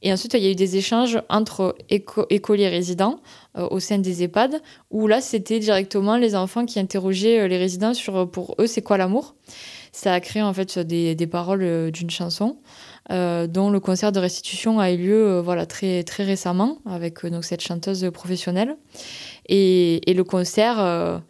Et 0.00 0.12
ensuite, 0.12 0.34
il 0.34 0.44
y 0.44 0.46
a 0.46 0.50
eu 0.50 0.54
des 0.54 0.76
échanges 0.76 1.20
entre 1.28 1.74
écoliers 1.90 2.68
résidents 2.68 3.20
euh, 3.56 3.66
au 3.70 3.80
sein 3.80 3.98
des 3.98 4.22
EHPAD, 4.22 4.62
où 4.90 5.08
là, 5.08 5.20
c'était 5.20 5.58
directement 5.58 6.16
les 6.16 6.36
enfants 6.36 6.66
qui 6.66 6.78
interrogeaient 6.78 7.40
euh, 7.40 7.48
les 7.48 7.58
résidents 7.58 7.94
sur, 7.94 8.16
euh, 8.16 8.26
pour 8.26 8.54
eux, 8.60 8.68
c'est 8.68 8.82
quoi 8.82 8.96
l'amour. 8.96 9.34
Ça 9.92 10.12
a 10.12 10.20
créé 10.20 10.42
en 10.42 10.52
fait 10.52 10.78
des, 10.78 11.14
des 11.14 11.26
paroles 11.26 11.90
d'une 11.90 12.10
chanson, 12.10 12.58
dont 13.10 13.70
le 13.70 13.80
concert 13.80 14.12
de 14.12 14.20
restitution 14.20 14.80
a 14.80 14.90
eu 14.90 14.98
lieu 14.98 15.40
voilà, 15.40 15.66
très, 15.66 16.02
très 16.04 16.24
récemment 16.24 16.78
avec 16.86 17.24
donc, 17.26 17.44
cette 17.44 17.62
chanteuse 17.62 18.10
professionnelle. 18.12 18.76
Et, 19.46 20.10
et 20.10 20.14
le 20.14 20.24
concert, 20.24 21.22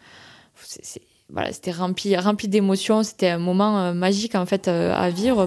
c'est 0.57 1.03
voilà, 1.31 1.53
c'était 1.53 1.73
rempli, 1.73 2.17
rempli 2.17 2.49
d'émotions. 2.49 3.03
C'était 3.03 3.29
un 3.29 3.39
moment 3.39 3.79
euh, 3.79 3.93
magique 3.93 4.35
en 4.35 4.47
fait 4.47 4.67
euh, 4.67 4.95
à 4.95 5.11
vivre. 5.11 5.47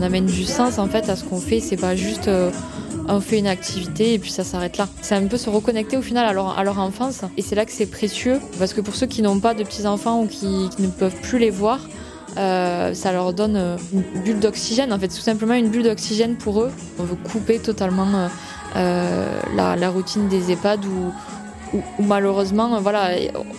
On 0.00 0.02
amène 0.02 0.24
du 0.24 0.44
sens 0.44 0.78
en 0.78 0.86
fait 0.86 1.10
à 1.10 1.16
ce 1.16 1.24
qu'on 1.24 1.40
fait. 1.40 1.60
C'est 1.60 1.76
pas 1.76 1.94
juste 1.94 2.26
euh, 2.26 2.50
on 3.06 3.20
fait 3.20 3.38
une 3.38 3.46
activité 3.46 4.14
et 4.14 4.18
puis 4.18 4.30
ça 4.30 4.44
s'arrête 4.44 4.78
là. 4.78 4.88
C'est 5.02 5.14
un 5.14 5.26
peu 5.26 5.36
se 5.36 5.50
reconnecter 5.50 5.98
au 5.98 6.02
final 6.02 6.24
à 6.24 6.32
leur, 6.32 6.78
enfance. 6.78 7.20
Et 7.36 7.42
c'est 7.42 7.54
là 7.54 7.66
que 7.66 7.72
c'est 7.72 7.84
précieux 7.84 8.40
parce 8.58 8.72
que 8.72 8.80
pour 8.80 8.94
ceux 8.94 9.06
qui 9.06 9.20
n'ont 9.20 9.40
pas 9.40 9.52
de 9.52 9.62
petits 9.62 9.86
enfants 9.86 10.22
ou 10.22 10.26
qui, 10.26 10.70
ne 10.78 10.86
peuvent 10.86 11.20
plus 11.20 11.38
les 11.38 11.50
voir, 11.50 11.80
euh, 12.38 12.94
ça 12.94 13.12
leur 13.12 13.34
donne 13.34 13.56
euh, 13.56 13.76
une 13.92 14.22
bulle 14.22 14.40
d'oxygène, 14.40 14.90
en 14.94 14.98
fait, 14.98 15.08
tout 15.08 15.16
simplement 15.16 15.52
une 15.52 15.68
bulle 15.68 15.82
d'oxygène 15.82 16.36
pour 16.36 16.62
eux. 16.62 16.70
On 16.98 17.02
veut 17.02 17.16
couper 17.16 17.58
totalement 17.58 18.06
la, 18.74 19.90
routine 19.90 20.28
des 20.28 20.50
EHPAD 20.50 20.80
où, 20.86 21.82
malheureusement, 22.02 22.80
voilà, 22.80 23.10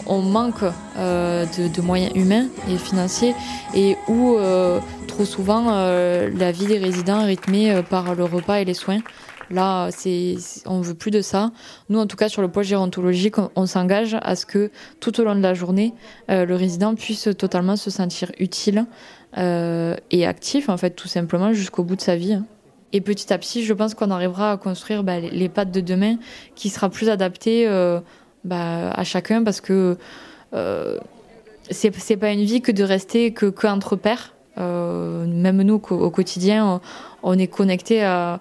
on 0.08 0.22
manque 0.24 0.64
de, 0.98 1.82
moyens 1.82 2.12
humains 2.16 2.48
et 2.68 2.78
financiers 2.78 3.36
et 3.76 3.96
où 4.08 4.38
trop 5.12 5.26
souvent 5.26 5.72
la 5.72 6.52
vie 6.52 6.66
des 6.66 6.78
résidents 6.78 7.22
est 7.22 7.26
rythmée 7.26 7.82
par 7.90 8.16
le 8.16 8.24
repas 8.24 8.62
et 8.62 8.66
les 8.66 8.74
soins. 8.74 9.02
Là, 9.52 9.90
c'est, 9.92 10.36
on 10.66 10.80
veut 10.80 10.94
plus 10.94 11.12
de 11.12 11.22
ça. 11.22 11.52
Nous, 11.90 12.00
en 12.00 12.08
tout 12.08 12.16
cas, 12.16 12.30
sur 12.30 12.42
le 12.42 12.48
poids 12.48 12.64
gérontologique, 12.64 13.36
on, 13.56 13.66
s'engage 13.66 14.16
à 14.22 14.36
ce 14.36 14.46
que 14.46 14.72
tout 15.00 15.20
au 15.20 15.24
long 15.24 15.36
de 15.36 15.42
la 15.42 15.54
journée, 15.54 15.94
euh, 16.30 16.46
le 16.46 16.56
résident 16.56 16.96
puisse 16.96 17.28
totalement 17.38 17.76
se 17.76 17.90
sentir 17.90 18.32
utile 18.40 18.86
euh, 19.38 19.96
et 20.10 20.26
actif, 20.26 20.70
en 20.70 20.78
fait, 20.78 20.92
tout 20.92 21.10
simplement, 21.10 21.52
jusqu'au 21.52 21.84
bout 21.84 21.98
de 21.98 22.02
sa 22.02 22.16
vie. 22.16 22.40
Et 22.94 23.02
petit 23.02 23.34
à 23.34 23.38
petit, 23.38 23.66
je 23.66 23.74
pense 23.74 23.94
qu'on 23.94 24.12
arrivera 24.12 24.54
à 24.54 24.58
construire 24.58 25.04
bah, 25.04 25.20
les 25.20 25.50
pattes 25.50 25.72
de 25.72 25.82
demain 25.82 26.16
qui 26.56 26.70
sera 26.70 26.90
plus 26.90 27.10
adapté 27.10 27.68
euh, 27.68 28.00
bah, 28.46 28.92
à 28.92 29.04
chacun 29.04 29.44
parce 29.44 29.60
que 29.60 29.98
c'est, 31.70 31.96
c'est 31.96 32.18
pas 32.18 32.32
une 32.32 32.44
vie 32.44 32.62
que 32.62 32.72
de 32.72 32.84
rester 32.84 33.32
que, 33.32 33.46
que 33.46 33.68
entre 33.68 33.96
pairs 33.96 34.34
même 34.58 35.62
nous 35.62 35.82
au 35.90 36.12
quotidien, 36.12 36.82
on 37.24 37.38
est 37.38 37.48
connecté 37.48 38.04
à, 38.04 38.40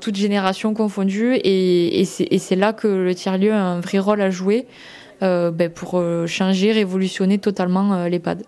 toute 0.00 0.16
génération 0.16 0.74
confondue 0.74 1.34
et, 1.42 2.04
c'est 2.04 2.56
là 2.56 2.72
que 2.72 2.88
le 2.88 3.14
tiers-lieu 3.14 3.52
a 3.52 3.62
un 3.62 3.80
vrai 3.80 3.98
rôle 3.98 4.20
à 4.20 4.30
jouer 4.30 4.66
ben, 5.20 5.70
pour 5.74 6.02
changer, 6.26 6.72
révolutionner 6.72 7.38
totalement 7.38 8.06
l'EHPAD. 8.06 8.44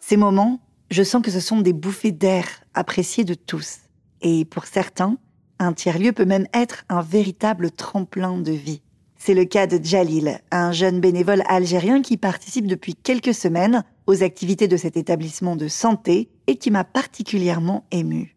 Ces 0.00 0.16
moments, 0.16 0.60
je 0.90 1.02
sens 1.02 1.22
que 1.22 1.30
ce 1.30 1.40
sont 1.40 1.60
des 1.60 1.72
bouffées 1.72 2.12
d'air 2.12 2.44
appréciées 2.74 3.24
de 3.24 3.34
tous. 3.34 3.78
Et 4.20 4.44
pour 4.44 4.66
certains, 4.66 5.16
un 5.58 5.72
tiers-lieu 5.72 6.12
peut 6.12 6.24
même 6.24 6.46
être 6.52 6.84
un 6.88 7.02
véritable 7.02 7.70
tremplin 7.70 8.38
de 8.38 8.52
vie. 8.52 8.82
C'est 9.26 9.32
le 9.32 9.46
cas 9.46 9.66
de 9.66 9.82
Jalil, 9.82 10.38
un 10.50 10.72
jeune 10.72 11.00
bénévole 11.00 11.42
algérien 11.48 12.02
qui 12.02 12.18
participe 12.18 12.66
depuis 12.66 12.94
quelques 12.94 13.32
semaines 13.32 13.82
aux 14.06 14.22
activités 14.22 14.68
de 14.68 14.76
cet 14.76 14.98
établissement 14.98 15.56
de 15.56 15.66
santé 15.66 16.28
et 16.46 16.56
qui 16.56 16.70
m'a 16.70 16.84
particulièrement 16.84 17.86
ému. 17.90 18.36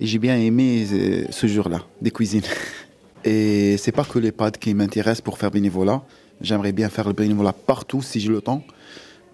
J'ai 0.00 0.18
bien 0.18 0.36
aimé 0.36 0.88
euh, 0.90 1.24
ce 1.30 1.46
jour-là, 1.46 1.82
des 2.02 2.10
cuisines. 2.10 2.42
Et 3.24 3.76
c'est 3.76 3.92
pas 3.92 4.02
que 4.02 4.18
les 4.18 4.32
pâtes 4.32 4.58
qui 4.58 4.74
m'intéressent 4.74 5.20
pour 5.20 5.38
faire 5.38 5.52
bénévolat. 5.52 6.02
J'aimerais 6.40 6.72
bien 6.72 6.88
faire 6.88 7.06
le 7.06 7.12
bénévolat 7.12 7.52
partout 7.52 8.02
si 8.02 8.18
j'ai 8.18 8.30
le 8.30 8.40
temps 8.40 8.64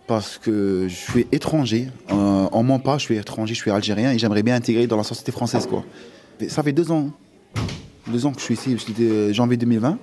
parce 0.06 0.36
que 0.36 0.84
je 0.86 0.94
suis 0.94 1.26
étranger. 1.32 1.88
Euh, 2.10 2.46
en 2.52 2.62
mon 2.62 2.78
pas, 2.78 2.98
je 2.98 3.04
suis 3.04 3.16
étranger, 3.16 3.54
je 3.54 3.58
suis 3.58 3.70
algérien 3.70 4.12
et 4.12 4.18
j'aimerais 4.18 4.42
bien 4.42 4.54
intégrer 4.54 4.86
dans 4.86 4.98
la 4.98 5.04
société 5.04 5.32
française. 5.32 5.66
Quoi. 5.66 5.82
Ça 6.48 6.62
fait 6.62 6.72
deux 6.72 6.92
ans, 6.92 7.10
deux 8.06 8.26
ans 8.26 8.32
que 8.32 8.40
je 8.40 8.44
suis 8.44 8.54
ici, 8.54 8.76
janvier 9.32 9.56
2020, 9.56 9.98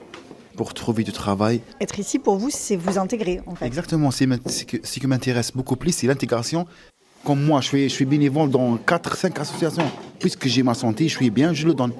pour 0.57 0.73
trouver 0.73 1.03
du 1.05 1.13
travail. 1.13 1.61
Être 1.79 1.99
ici 1.99 2.19
pour 2.19 2.35
vous, 2.37 2.49
c'est 2.49 2.75
vous 2.75 2.97
intégrer 2.97 3.39
en 3.45 3.55
fait. 3.55 3.65
Exactement, 3.65 4.11
c'est 4.11 4.27
ce 4.49 4.99
qui 4.99 5.07
m'intéresse 5.07 5.51
beaucoup 5.53 5.77
plus, 5.77 5.93
c'est 5.93 6.07
l'intégration. 6.07 6.65
Comme 7.23 7.43
moi, 7.43 7.61
je 7.61 7.67
suis, 7.67 7.83
je 7.89 7.93
suis 7.93 8.05
bénévole 8.05 8.49
dans 8.49 8.75
4-5 8.77 9.39
associations. 9.39 9.89
Puisque 10.19 10.47
j'ai 10.47 10.63
ma 10.63 10.73
santé, 10.73 11.07
je 11.07 11.15
suis 11.15 11.29
bien, 11.29 11.53
je 11.53 11.67
le 11.67 11.73
donne. 11.73 11.91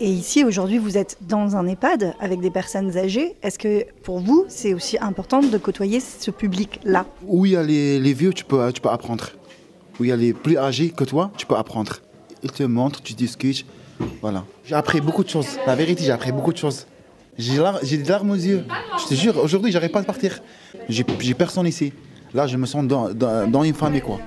Et 0.00 0.10
ici, 0.10 0.44
aujourd'hui, 0.44 0.78
vous 0.78 0.98
êtes 0.98 1.16
dans 1.20 1.56
un 1.56 1.66
EHPAD 1.66 2.14
avec 2.20 2.40
des 2.40 2.50
personnes 2.50 2.96
âgées. 2.96 3.36
Est-ce 3.42 3.58
que 3.58 3.84
pour 4.02 4.18
vous, 4.18 4.44
c'est 4.48 4.74
aussi 4.74 4.98
important 4.98 5.40
de 5.40 5.58
côtoyer 5.58 6.00
ce 6.00 6.30
public-là? 6.30 7.06
Où 7.24 7.46
il 7.46 7.52
y 7.52 7.56
a 7.56 7.62
les, 7.62 8.12
vieux, 8.12 8.32
tu 8.32 8.44
peux, 8.44 8.72
tu 8.72 8.80
peux 8.80 8.88
apprendre. 8.88 9.30
Où 10.00 10.04
il 10.04 10.08
y 10.08 10.12
a 10.12 10.16
les 10.16 10.32
plus 10.32 10.58
âgés 10.58 10.90
que 10.90 11.04
toi, 11.04 11.30
tu 11.36 11.46
peux 11.46 11.56
apprendre. 11.56 12.00
Ils 12.42 12.50
te 12.50 12.64
montrent, 12.64 13.00
tu 13.00 13.12
discutes. 13.12 13.64
Voilà. 14.20 14.44
J'ai 14.64 14.74
appris 14.74 15.00
beaucoup 15.00 15.22
de 15.22 15.28
choses. 15.28 15.58
La 15.66 15.76
vérité, 15.76 16.02
j'ai 16.02 16.10
appris 16.10 16.32
beaucoup 16.32 16.52
de 16.52 16.58
choses. 16.58 16.86
J'ai 17.38 17.96
des 17.98 18.08
larmes 18.08 18.30
aux 18.30 18.34
yeux. 18.34 18.64
Je 19.02 19.08
te 19.08 19.14
jure, 19.14 19.38
aujourd'hui, 19.38 19.72
j'arrive 19.72 19.90
pas 19.90 20.00
à 20.00 20.04
partir. 20.04 20.40
J'ai 20.88 21.04
personne 21.34 21.66
ici. 21.66 21.92
Là, 22.34 22.46
je 22.46 22.56
me 22.56 22.66
sens 22.66 22.86
dans, 22.86 23.62
une 23.62 23.74
famille, 23.74 24.02
quoi. 24.02 24.20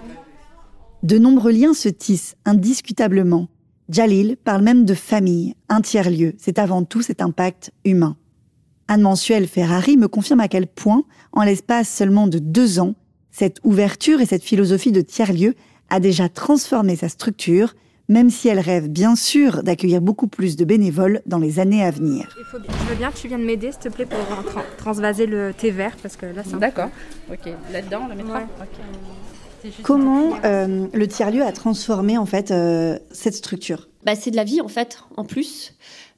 De 1.04 1.18
nombreux 1.18 1.52
liens 1.52 1.74
se 1.74 1.90
tissent 1.90 2.36
indiscutablement 2.46 3.48
Jalil 3.90 4.36
parle 4.44 4.64
même 4.64 4.84
de 4.86 4.96
famille, 4.96 5.54
un 5.70 5.82
tiers-lieu, 5.82 6.34
c'est 6.40 6.58
avant 6.58 6.84
tout 6.84 7.04
cet 7.04 7.22
impact 7.22 7.72
humain. 7.84 8.18
Anne 8.88 9.02
Mensuel 9.02 9.48
Ferrari 9.48 9.96
me 9.96 10.08
confirme 10.08 10.40
à 10.40 10.48
quel 10.48 10.66
point, 10.66 11.04
en 11.32 11.44
l'espace 11.44 11.88
seulement 11.88 12.26
de 12.26 12.40
deux 12.40 12.80
ans, 12.80 12.96
cette 13.30 13.60
ouverture 13.64 14.22
et 14.22 14.26
cette 14.26 14.44
philosophie 14.44 14.92
de 14.92 15.02
tiers-lieu 15.02 15.54
a 15.90 16.00
déjà 16.00 16.30
transformé 16.30 16.96
sa 16.96 17.10
structure, 17.10 17.76
même 18.08 18.30
si 18.30 18.48
elle 18.48 18.60
rêve 18.60 18.88
bien 18.88 19.16
sûr 19.16 19.64
d'accueillir 19.64 20.02
beaucoup 20.02 20.28
plus 20.28 20.56
de 20.56 20.66
bénévoles 20.66 21.22
dans 21.26 21.40
les 21.40 21.60
années 21.60 21.84
à 21.84 21.92
venir. 21.92 22.36
je 22.52 22.90
veux 22.90 22.96
bien 22.96 23.12
que 23.12 23.18
tu 23.18 23.28
viennes 23.28 23.46
m'aider, 23.46 23.72
s'il 23.72 23.82
te 23.82 23.90
plaît, 23.90 24.06
pour 24.06 24.20
transvaser 24.78 25.26
le 25.26 25.54
thé 25.54 25.72
vert, 25.72 25.96
parce 26.02 26.16
que 26.16 26.26
là, 26.26 26.44
c'est... 26.44 26.58
D'accord. 26.60 26.90
Ok. 27.32 27.52
Là-dedans, 27.72 28.04
on 28.06 28.08
le 28.10 28.16
mettra 28.16 28.44
Comment 29.82 30.34
euh, 30.44 30.88
le 30.94 31.08
tiers-lieu 31.08 31.44
a 31.44 31.52
transformé 31.52 32.18
en 32.18 32.26
fait 32.26 32.52
euh, 32.52 33.00
cette 33.12 33.34
structure? 33.34 33.88
Bah, 34.04 34.16
C'est 34.16 34.32
de 34.32 34.36
la 34.36 34.44
vie 34.44 34.62
en 34.62 34.68
fait, 34.68 35.00
en 35.18 35.26
plus. 35.26 35.74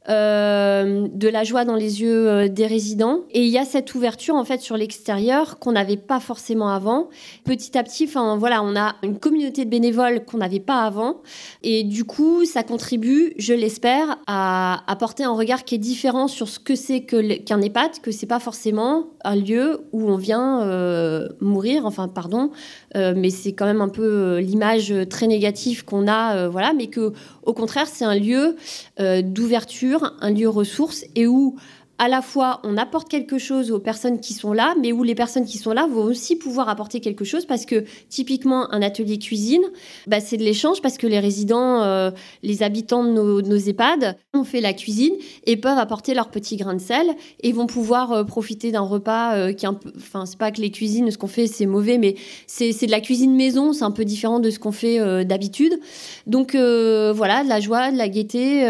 Euh, 0.10 1.10
de 1.12 1.28
la 1.28 1.44
joie 1.44 1.66
dans 1.66 1.76
les 1.76 2.02
yeux 2.02 2.30
euh, 2.30 2.48
des 2.48 2.66
résidents. 2.66 3.24
Et 3.32 3.44
il 3.44 3.50
y 3.50 3.58
a 3.58 3.66
cette 3.66 3.94
ouverture 3.94 4.36
en 4.36 4.46
fait 4.46 4.62
sur 4.62 4.78
l'extérieur 4.78 5.60
qu'on 5.60 5.74
n'avait 5.74 5.98
pas 5.98 6.22
forcément 6.22 6.70
avant. 6.70 7.10
Petit 7.44 7.78
à 7.78 7.84
petit, 7.84 8.06
enfin 8.06 8.38
voilà, 8.38 8.64
on 8.64 8.78
a 8.78 8.96
une 9.04 9.20
communauté 9.20 9.66
de 9.66 9.70
bénévoles 9.70 10.24
qu'on 10.24 10.38
n'avait 10.38 10.62
pas 10.62 10.84
avant. 10.84 11.18
Et 11.62 11.84
du 11.84 12.06
coup, 12.06 12.46
ça 12.46 12.63
contribue, 12.63 13.34
je 13.38 13.54
l'espère, 13.54 14.17
à 14.28 14.89
apporter 14.89 15.26
un 15.26 15.34
regard 15.34 15.65
qui 15.65 15.76
est 15.76 15.80
différent 15.80 16.30
sur 16.30 16.48
ce 16.48 16.60
que 16.60 16.76
c'est 16.76 17.02
qu'un 17.02 17.62
EHPAD, 17.62 18.00
que 18.02 18.12
c'est 18.12 18.28
pas 18.28 18.39
forcément 18.39 19.08
un 19.26 19.36
lieu 19.36 19.82
où 19.91 20.10
on 20.10 20.15
vient 20.15 20.62
euh, 20.62 21.28
mourir. 21.41 21.86
Enfin, 21.86 22.08
pardon, 22.08 22.52
mais 22.96 23.30
c'est 23.30 23.52
quand 23.52 23.65
même 23.65 23.82
un 23.82 23.89
peu 23.89 24.38
l'image 24.38 24.93
très 25.10 25.28
négative 25.28 25.84
qu'on 25.84 26.08
a, 26.08 26.48
voilà, 26.48 26.74
mais 26.74 26.88
que 26.88 27.12
au 27.43 27.54
contraire, 27.54 27.88
c'est 27.88 28.06
un 28.06 28.15
lieu 28.15 28.56
d'ouverture 29.00 29.97
un 30.22 30.32
lieu 30.32 30.50
ressource 30.50 31.06
et 31.16 31.28
où 31.28 31.58
à 32.00 32.08
la 32.08 32.22
fois 32.22 32.62
on 32.64 32.78
apporte 32.78 33.10
quelque 33.10 33.38
chose 33.38 33.72
aux 33.72 33.80
personnes 33.80 34.20
qui 34.20 34.34
sont 34.34 34.54
là, 34.54 34.76
mais 34.82 34.92
où 34.92 35.04
les 35.04 35.16
personnes 35.16 35.46
qui 35.46 35.58
sont 35.58 35.72
là 35.72 35.88
vont 35.88 36.04
aussi 36.04 36.36
pouvoir 36.36 36.70
apporter 36.70 37.00
quelque 37.00 37.26
chose 37.26 37.46
parce 37.46 37.66
que 37.66 37.86
typiquement 38.10 38.72
un 38.72 38.82
atelier 38.82 39.18
cuisine, 39.18 39.64
bah, 40.06 40.20
c'est 40.20 40.38
de 40.38 40.44
l'échange 40.44 40.82
parce 40.82 40.98
que 40.98 41.08
les 41.08 41.20
résidents, 41.20 41.82
euh, 41.82 42.12
les 42.44 42.64
habitants 42.64 43.04
de 43.04 43.12
nos, 43.12 43.58
EHPAD 43.58 44.18
ont 44.34 44.44
fait 44.44 44.62
la 44.62 44.74
cuisine 44.74 45.14
et 45.46 45.58
peuvent 45.58 45.78
apporter 45.78 46.14
leur 46.14 46.30
petit 46.30 46.58
grain 46.58 46.76
de 46.76 46.82
sel 46.82 47.08
et 47.42 47.52
vont 47.52 47.66
pouvoir 47.66 48.12
euh, 48.12 48.24
profiter 48.24 48.72
d'un 48.72 48.82
repas 48.82 49.36
euh, 49.36 49.54
qui 49.54 49.66
est 49.66 49.70
un 49.70 49.74
peu, 49.74 49.92
enfin 49.98 50.26
c'est 50.26 50.38
pas 50.38 50.52
que 50.52 50.62
les 50.62 50.72
cuisines, 50.72 51.10
ce 51.10 51.18
qu'on 51.18 51.28
fait 51.28 51.48
c'est 51.48 51.66
mauvais, 51.66 51.98
mais 51.98 52.16
c'est 52.46 52.86
de 52.86 52.92
la 52.92 53.02
cuisine 53.02 53.36
maison, 53.36 53.74
c'est 53.74 53.84
un 53.84 53.92
peu 53.92 54.06
différent 54.06 54.40
de 54.40 54.50
ce 54.50 54.60
qu'on 54.60 54.72
fait 54.72 55.26
d'habitude. 55.26 55.80
Donc 56.28 56.56
voilà, 56.56 57.44
de 57.44 57.50
la 57.50 57.60
joie, 57.60 57.92
de 57.92 57.98
la 57.98 58.10
gaieté, 58.10 58.66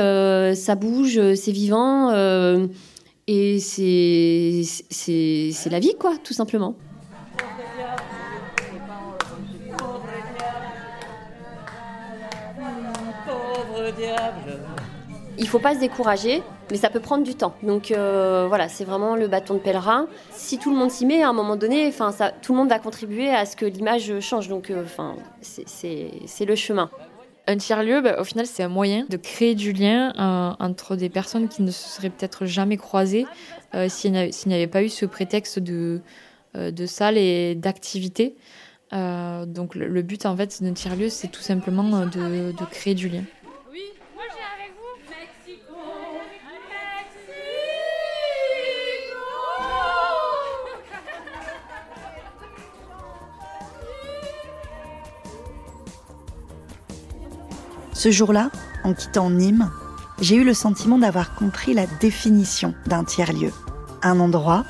ça 0.56 0.76
bouge, 0.76 1.20
c'est 1.36 1.52
vivant. 1.52 2.12
Et 3.30 3.60
c'est, 3.60 4.64
la 5.70 5.80
vie, 5.80 5.96
quoi, 6.00 6.14
tout 6.24 6.34
simplement. 6.34 6.76
Il 15.40 15.48
faut 15.48 15.60
pas 15.60 15.76
se 15.76 15.80
décourager, 15.80 16.42
mais 16.72 16.78
ça 16.78 16.90
peut 16.90 17.02
prendre 17.02 17.24
du 17.24 17.36
temps. 17.36 17.54
Donc 17.64 17.92
euh, 17.92 18.46
voilà, 18.48 18.70
c'est 18.70 18.86
vraiment 18.86 19.16
le 19.16 19.28
bâton 19.28 19.56
de 19.56 19.60
pèlerin. 19.60 20.08
Si 20.32 20.58
tout 20.58 20.72
le 20.72 20.78
monde 20.78 20.90
s'y 20.90 21.06
met, 21.06 21.22
à 21.22 21.30
un 21.30 21.34
moment 21.34 21.58
donné, 21.58 21.88
enfin, 21.88 22.12
ça, 22.12 22.32
tout 22.32 22.54
le 22.54 22.58
monde 22.58 22.70
va 22.70 22.80
contribuer 22.80 23.30
à 23.30 23.46
ce 23.46 23.56
que 23.58 23.66
l'image 23.66 24.20
change. 24.22 24.48
Donc, 24.48 24.72
euh, 24.72 24.84
enfin, 24.84 25.16
c'est 25.42 26.46
le 26.46 26.56
chemin. 26.56 26.90
Un 27.50 27.56
tiers-lieu, 27.56 28.02
bah, 28.02 28.20
au 28.20 28.26
final, 28.26 28.46
c'est 28.46 28.62
un 28.62 28.68
moyen 28.68 29.06
de 29.08 29.16
créer 29.16 29.56
du 29.56 29.72
lien 29.72 30.14
euh, 30.20 30.54
entre 30.60 30.98
des 30.98 31.08
personnes 31.08 31.48
qui 31.48 31.62
ne 31.62 31.72
se 31.72 31.88
seraient 31.88 32.10
peut-être 32.10 32.46
jamais 32.46 32.76
croisées 32.76 33.26
euh, 33.74 33.88
s'il 33.88 34.12
n'y 34.12 34.54
avait 34.54 34.68
pas 34.68 34.84
eu 34.84 34.90
ce 34.90 35.06
prétexte 35.06 35.60
de, 35.60 36.02
euh, 36.58 36.88
salle 36.88 37.18
et 37.18 37.56
d'activité. 37.56 38.36
donc 38.92 39.76
le, 39.76 40.02
but, 40.02 40.26
en 40.26 40.36
fait, 40.36 40.62
d'un 40.62 40.74
tiers-lieu, 40.74 41.08
c'est 41.08 41.30
tout 41.30 41.42
simplement 41.42 42.06
de, 42.06 42.66
créer 42.70 42.96
du 42.96 43.08
lien. 43.08 43.24
Ce 57.98 58.12
jour-là, 58.12 58.52
en 58.84 58.94
quittant 58.94 59.32
Nîmes, 59.32 59.72
j'ai 60.22 60.36
eu 60.36 60.44
le 60.44 60.54
sentiment 60.54 61.00
d'avoir 61.00 61.34
compris 61.34 61.74
la 61.74 61.88
définition 62.00 62.76
d'un 62.86 63.04
tiers-lieu. 63.04 63.52
Un 64.04 64.20
endroit, 64.20 64.66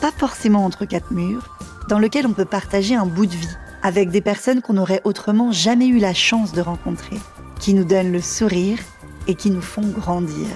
pas 0.00 0.10
forcément 0.10 0.64
entre 0.64 0.84
quatre 0.84 1.12
murs, 1.12 1.56
dans 1.88 2.00
lequel 2.00 2.26
on 2.26 2.32
peut 2.32 2.44
partager 2.44 2.96
un 2.96 3.06
bout 3.06 3.26
de 3.26 3.36
vie 3.36 3.56
avec 3.84 4.10
des 4.10 4.20
personnes 4.20 4.62
qu'on 4.62 4.72
n'aurait 4.72 5.00
autrement 5.04 5.52
jamais 5.52 5.86
eu 5.86 6.00
la 6.00 6.12
chance 6.12 6.50
de 6.50 6.60
rencontrer, 6.60 7.20
qui 7.60 7.72
nous 7.72 7.84
donnent 7.84 8.10
le 8.10 8.20
sourire 8.20 8.80
et 9.28 9.36
qui 9.36 9.52
nous 9.52 9.62
font 9.62 9.86
grandir. 9.86 10.48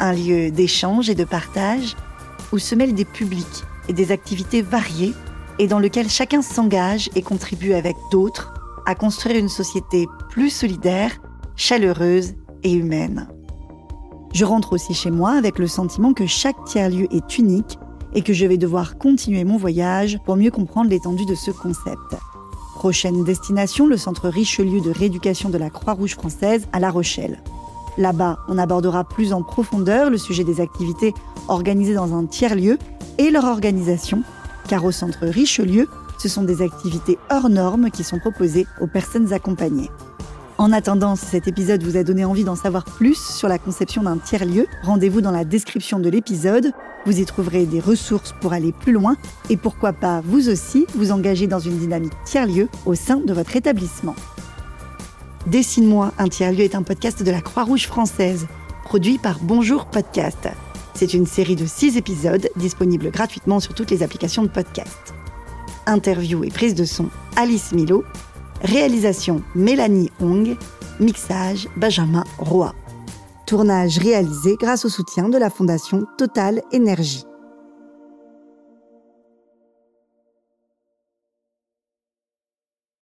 Un 0.00 0.12
lieu 0.12 0.50
d'échange 0.50 1.08
et 1.08 1.14
de 1.14 1.24
partage 1.24 1.96
où 2.52 2.58
se 2.58 2.74
mêlent 2.74 2.94
des 2.94 3.06
publics 3.06 3.64
et 3.88 3.94
des 3.94 4.12
activités 4.12 4.60
variées 4.60 5.14
et 5.58 5.66
dans 5.66 5.78
lequel 5.78 6.10
chacun 6.10 6.42
s'engage 6.42 7.08
et 7.14 7.22
contribue 7.22 7.72
avec 7.72 7.96
d'autres 8.10 8.52
à 8.84 8.94
construire 8.94 9.38
une 9.38 9.48
société 9.48 10.06
plus 10.28 10.50
solidaire 10.50 11.12
chaleureuse 11.58 12.34
et 12.62 12.72
humaine. 12.72 13.28
Je 14.32 14.44
rentre 14.44 14.72
aussi 14.72 14.94
chez 14.94 15.10
moi 15.10 15.32
avec 15.32 15.58
le 15.58 15.66
sentiment 15.66 16.14
que 16.14 16.26
chaque 16.26 16.64
tiers-lieu 16.64 17.08
est 17.12 17.38
unique 17.38 17.78
et 18.14 18.22
que 18.22 18.32
je 18.32 18.46
vais 18.46 18.56
devoir 18.56 18.96
continuer 18.96 19.44
mon 19.44 19.58
voyage 19.58 20.18
pour 20.24 20.36
mieux 20.36 20.50
comprendre 20.50 20.90
l'étendue 20.90 21.26
de 21.26 21.34
ce 21.34 21.50
concept. 21.50 22.16
Prochaine 22.76 23.24
destination, 23.24 23.86
le 23.86 23.96
centre 23.96 24.28
Richelieu 24.28 24.80
de 24.80 24.90
rééducation 24.90 25.50
de 25.50 25.58
la 25.58 25.68
Croix-Rouge 25.68 26.14
française 26.14 26.66
à 26.72 26.78
La 26.78 26.90
Rochelle. 26.90 27.42
Là-bas, 27.98 28.38
on 28.48 28.56
abordera 28.56 29.02
plus 29.02 29.32
en 29.32 29.42
profondeur 29.42 30.10
le 30.10 30.18
sujet 30.18 30.44
des 30.44 30.60
activités 30.60 31.12
organisées 31.48 31.94
dans 31.94 32.16
un 32.16 32.26
tiers-lieu 32.26 32.78
et 33.18 33.30
leur 33.30 33.44
organisation, 33.44 34.22
car 34.68 34.84
au 34.84 34.92
centre 34.92 35.26
Richelieu, 35.26 35.88
Ce 36.18 36.28
sont 36.28 36.42
des 36.42 36.62
activités 36.62 37.16
hors 37.30 37.48
normes 37.48 37.90
qui 37.92 38.02
sont 38.02 38.18
proposées 38.18 38.66
aux 38.80 38.88
personnes 38.88 39.32
accompagnées. 39.32 39.88
En 40.58 40.72
attendant, 40.72 41.14
si 41.14 41.24
cet 41.24 41.46
épisode 41.46 41.84
vous 41.84 41.96
a 41.96 42.02
donné 42.02 42.24
envie 42.24 42.42
d'en 42.42 42.56
savoir 42.56 42.84
plus 42.84 43.16
sur 43.16 43.46
la 43.46 43.60
conception 43.60 44.02
d'un 44.02 44.18
tiers-lieu, 44.18 44.66
rendez-vous 44.82 45.20
dans 45.20 45.30
la 45.30 45.44
description 45.44 46.00
de 46.00 46.08
l'épisode. 46.08 46.72
Vous 47.06 47.20
y 47.20 47.24
trouverez 47.24 47.64
des 47.64 47.78
ressources 47.78 48.34
pour 48.40 48.52
aller 48.52 48.72
plus 48.72 48.90
loin 48.90 49.16
et 49.50 49.56
pourquoi 49.56 49.92
pas 49.92 50.20
vous 50.24 50.48
aussi 50.48 50.84
vous 50.96 51.12
engager 51.12 51.46
dans 51.46 51.60
une 51.60 51.78
dynamique 51.78 52.12
tiers-lieu 52.24 52.68
au 52.86 52.96
sein 52.96 53.18
de 53.18 53.32
votre 53.32 53.54
établissement. 53.54 54.16
Dessine-moi 55.46 56.12
un 56.18 56.28
tiers-lieu 56.28 56.64
est 56.64 56.74
un 56.74 56.82
podcast 56.82 57.22
de 57.22 57.30
la 57.30 57.40
Croix-Rouge 57.40 57.86
française, 57.86 58.48
produit 58.82 59.18
par 59.18 59.38
Bonjour 59.40 59.86
Podcast. 59.86 60.48
C'est 60.92 61.14
une 61.14 61.26
série 61.26 61.54
de 61.54 61.66
six 61.66 61.96
épisodes 61.96 62.48
disponibles 62.56 63.12
gratuitement 63.12 63.60
sur 63.60 63.74
toutes 63.74 63.92
les 63.92 64.02
applications 64.02 64.42
de 64.42 64.48
podcast. 64.48 65.14
Interview 65.86 66.42
et 66.42 66.50
prise 66.50 66.74
de 66.74 66.84
son 66.84 67.10
Alice 67.36 67.70
Milo, 67.70 68.02
Réalisation 68.62 69.42
Mélanie 69.54 70.10
Hong. 70.20 70.56
Mixage 71.00 71.68
Benjamin 71.76 72.24
Roy. 72.38 72.74
Tournage 73.46 73.98
réalisé 73.98 74.56
grâce 74.60 74.84
au 74.84 74.88
soutien 74.88 75.28
de 75.28 75.38
la 75.38 75.48
Fondation 75.48 76.04
Total 76.18 76.62
Énergie. 76.72 77.27